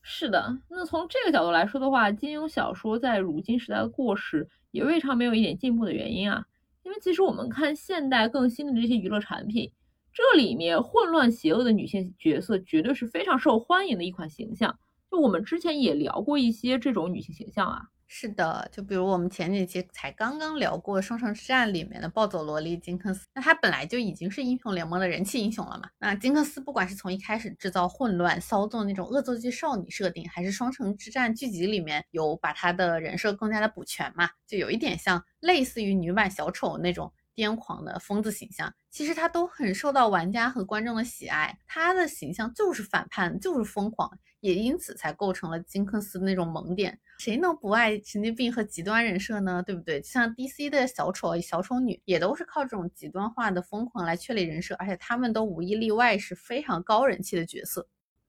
[0.02, 6.44] 是的，那从这个角度来说的话，金庸小说在如今时代的过时，也未尝没有一点进步的原因啊。
[6.82, 9.70] 因为其实我们看现代更新的这些娱乐产品，
[10.12, 14.78] 这里面混乱邪恶的女性角色绝对是非常受欢迎的一款形象。
[15.10, 17.82] 就我们之前也聊过一些这种女性形象啊。
[18.10, 25.90] 是的，就比如我们前几期才刚刚聊过《双城之战》里面的暴走萝莉金克斯，那她本来就已经是英雄联盟的人气英雄了嘛。
[25.98, 41.58] 那金克斯不管是从一开始制造混乱、骚动那种恶作剧少女设定，还是《双城之战》剧集里面有把她的人设更加的补全嘛，就有一点像类似于女版小丑那种癫狂的疯子形象，其实她都很受到玩家和观众的喜爱。
[41.66, 44.10] 她的形象就是反叛，就是疯狂。
[44.40, 49.62] 也因此才构成了金克斯那种萌点，谁能不爱神经病和极端人设呢？
[49.66, 50.00] 对不对？
[50.02, 57.86] 像 DC 的小丑、小丑女也都是靠这种极端化的疯狂来确立人设，而且他们都无一例外是非常高人气的角色。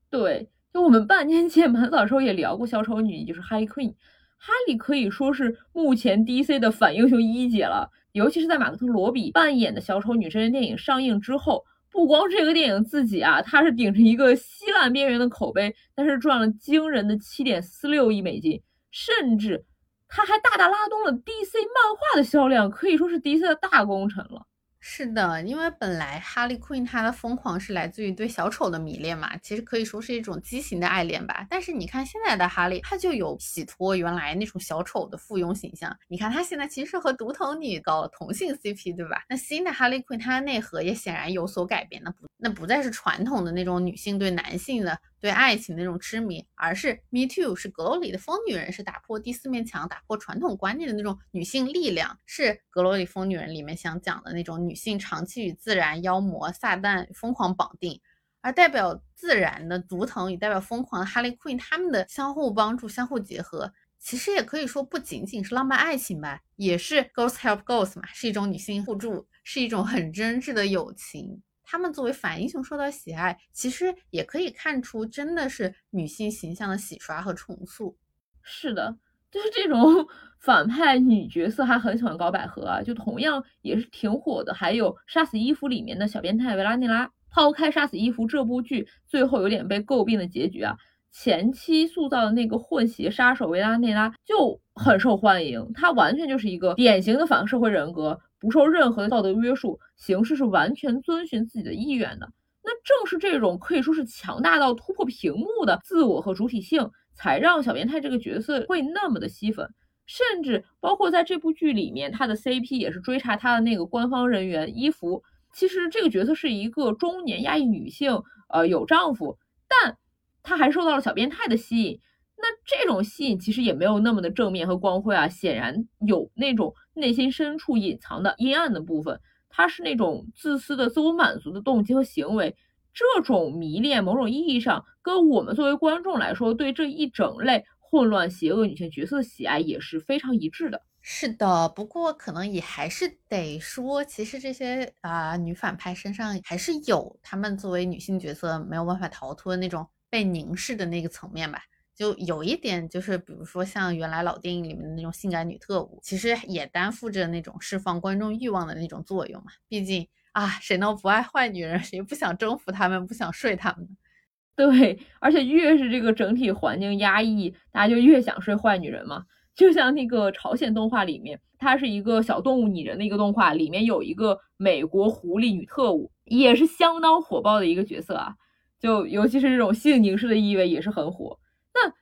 [0.09, 3.93] 对，就我们半年前蛮早时候也聊过小丑女，就是哈利 Queen，
[4.37, 11.63] 哈利可以说是目前 DC 的反英雄一姐了，尤其是在马克特罗比扮演的小丑女真人电影上映之后。
[11.91, 18.61] 不光这个电影自己啊，它是顶着一个稀烂边缘的口碑，但是赚了惊人的七点四六亿美金，
[18.91, 19.65] 甚至
[20.07, 24.45] 它还大大拉动了 DC 漫画的销量，可以说是 DC 的大功臣了。
[24.81, 31.45] 是的，因为本来哈利 Queen 她的疯狂是来自于对小丑的迷恋嘛，其实可以说是一种畸形的爱恋吧。
[31.49, 35.93] 但是你看现在的哈利，他就有洗脱原来那种小丑的附庸形象。
[36.07, 39.25] 你看他现在其实和独藤女搞同性 CP，对吧？
[39.27, 44.97] 那新的哈利 Queen 她的内核也显然有所改变，那不那不再是传统的那种女性对男性的。
[45.19, 57.99] 对爱情的那种痴迷，而是 Me Too，是阁楼里的疯女人，是打破第四面墙、打破传统观念的那种女性力量，是阁楼里疯女人里面想讲的那种女性长期与自然、妖魔、撒旦疯狂绑定，
[58.41, 71.41] 而代表自然的竹藤与代表疯狂的 Harley Quinn，他们的相互帮助、相互结合，其实也可以说不仅仅是浪漫爱情吧，也是 Girls Help Girls 嘛，是一种女性互助，是一种很真挚的友情。
[71.69, 77.95] 他们作为反英雄受到喜爱，其实也可以看出，真的是女性形象的洗刷和重塑。
[78.41, 78.97] 是的，
[79.29, 80.07] 就是这种
[80.41, 84.51] 反派女角色还很喜欢搞百合啊，就同样也是挺火的。
[84.51, 87.11] 还有《杀死伊芙》里面的小变态维拉内拉。
[87.31, 90.75] 抛开《杀死伊芙》这部剧最后有点被诟病的结局啊，
[91.11, 95.71] 前期塑造的那个混血杀手维拉内拉就很受欢迎。
[95.75, 102.31] 他完全就是一个典型的反社会人格，不受任何的道德约束，行事是完全遵循自己的意愿的。
[102.63, 109.69] 那正是这种可以说是强大到突破屏幕的自我和主体性，才让小变态这个角色会那么的吸粉。
[110.05, 115.23] 甚至包括在这部剧里面，他的 CP 也是追查他的那个官方人员伊芙。
[115.53, 119.37] 其实这个角色是一个中年亚裔女性，呃，有丈夫，
[119.67, 119.97] 但
[120.41, 121.99] 她还受到了小变态的吸引。
[122.41, 129.19] 那这种吸引其实也没有那么的正面和光辉啊，显然有那种内心深处隐藏的阴暗的部分。
[129.49, 132.55] 它是那种自私的自我满足的动机和行为。
[132.93, 140.81] 这种迷恋，某种意义上跟我们作为观众来说，对这一整类混乱邪恶女性角色的喜爱也是非常一致的。
[141.01, 151.59] 是的，不过可能也还是得说，其实这些啊女反派身上还是有她们作为女性角色没有办法逃脱的那种被凝视的那个层面吧。
[151.99, 159.51] 就有一点就是，比如说像原来老电影里面的那种性感女特务，其实也担负着那种释放观众欲望的那种作用嘛。
[159.67, 161.77] 毕竟啊，谁能不爱坏女人？
[161.81, 163.85] 谁不想征服她们，不想睡她们？
[164.55, 169.25] 对，而且越是这个整体环境压抑，大家就越想睡坏女人嘛。
[169.53, 178.35] 就像那个朝鲜动画里面，它是一个小动物拟人的一个动画，里面有一个美国狐狸女特务，也是相当火爆的一个角色啊。
[178.79, 181.37] 就尤其是这种性凝视的意味也是很火。
[181.73, 181.93] 那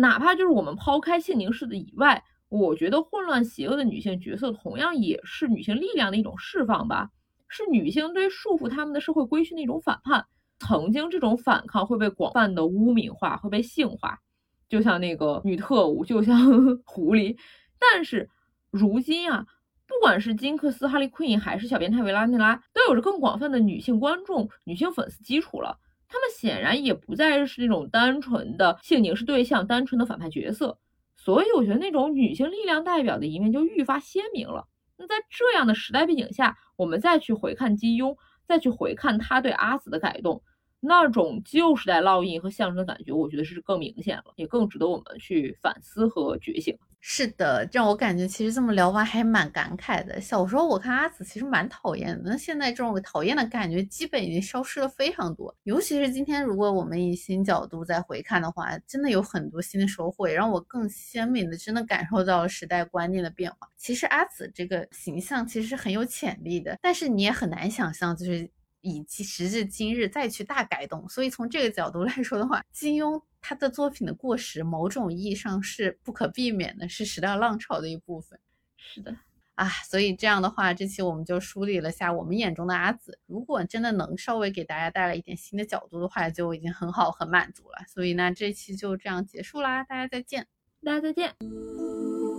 [0.00, 7.10] 哪怕就是我们抛开性凝视的以外，我觉得混乱邪恶的女性角色同样也是女性力量的一种释放吧，
[7.48, 10.26] 是女性对束缚她们的社会规训的一种反叛。
[10.60, 14.20] 曾经这种反抗会被广泛的污名化，会被性化。
[14.68, 16.38] 就像那个女特务，就像
[16.86, 17.36] 狐狸，
[17.78, 18.30] 但是
[18.70, 19.46] 如今啊，
[19.86, 25.78] 不管是金克斯、哈利·奎因，还是小变态维拉内拉，都有着更广泛的女性观众、女性粉丝基础了。
[26.14, 30.78] 他们显然也不再是那种单纯的性凝视对象、单纯的反派角色。
[31.16, 34.64] 所以，我觉得那种女性力量代表的一面就愈发鲜明了。
[34.96, 40.40] 那在这样的时代背景下，我们再去回看金庸，再去回看他对阿紫的改动。
[40.80, 46.78] 那种旧时代烙印和象征的感觉，我觉得是更明显了，也更值得我们去反思和觉醒。
[47.06, 50.18] 是的，让我感觉其实这么聊完还蛮感慨的。
[50.22, 55.54] 小时候我看阿紫其实蛮讨厌的，那现在这种讨厌的感觉基本已经消失了非常多。
[55.64, 63.68] 尤其是今天，如果我们以新角度再回看的话，真的有很多新的收获，也让我更鲜明的真的感受到了时代观念的变化。
[63.76, 68.50] 其实阿紫这个形象其实是很有潜力的，但是你也很难想象，就是。
[68.86, 78.40] 以及时至今日再去大改动，所以从这个角度来说的话，金庸他的作品的过时，某种意义上是不可避免的，是时代浪潮的一部分。
[78.78, 79.14] 是的，
[79.54, 83.18] 啊，所以这样的话，这期我们就梳理了下我们眼中的阿紫。
[83.26, 87.84] 如果真的能稍微给大家带来一点新的角度的话，就已经很好，很满足了。
[87.86, 90.46] 所以呢，这期就这样结束啦，大家再见，
[90.82, 92.33] 大家再见。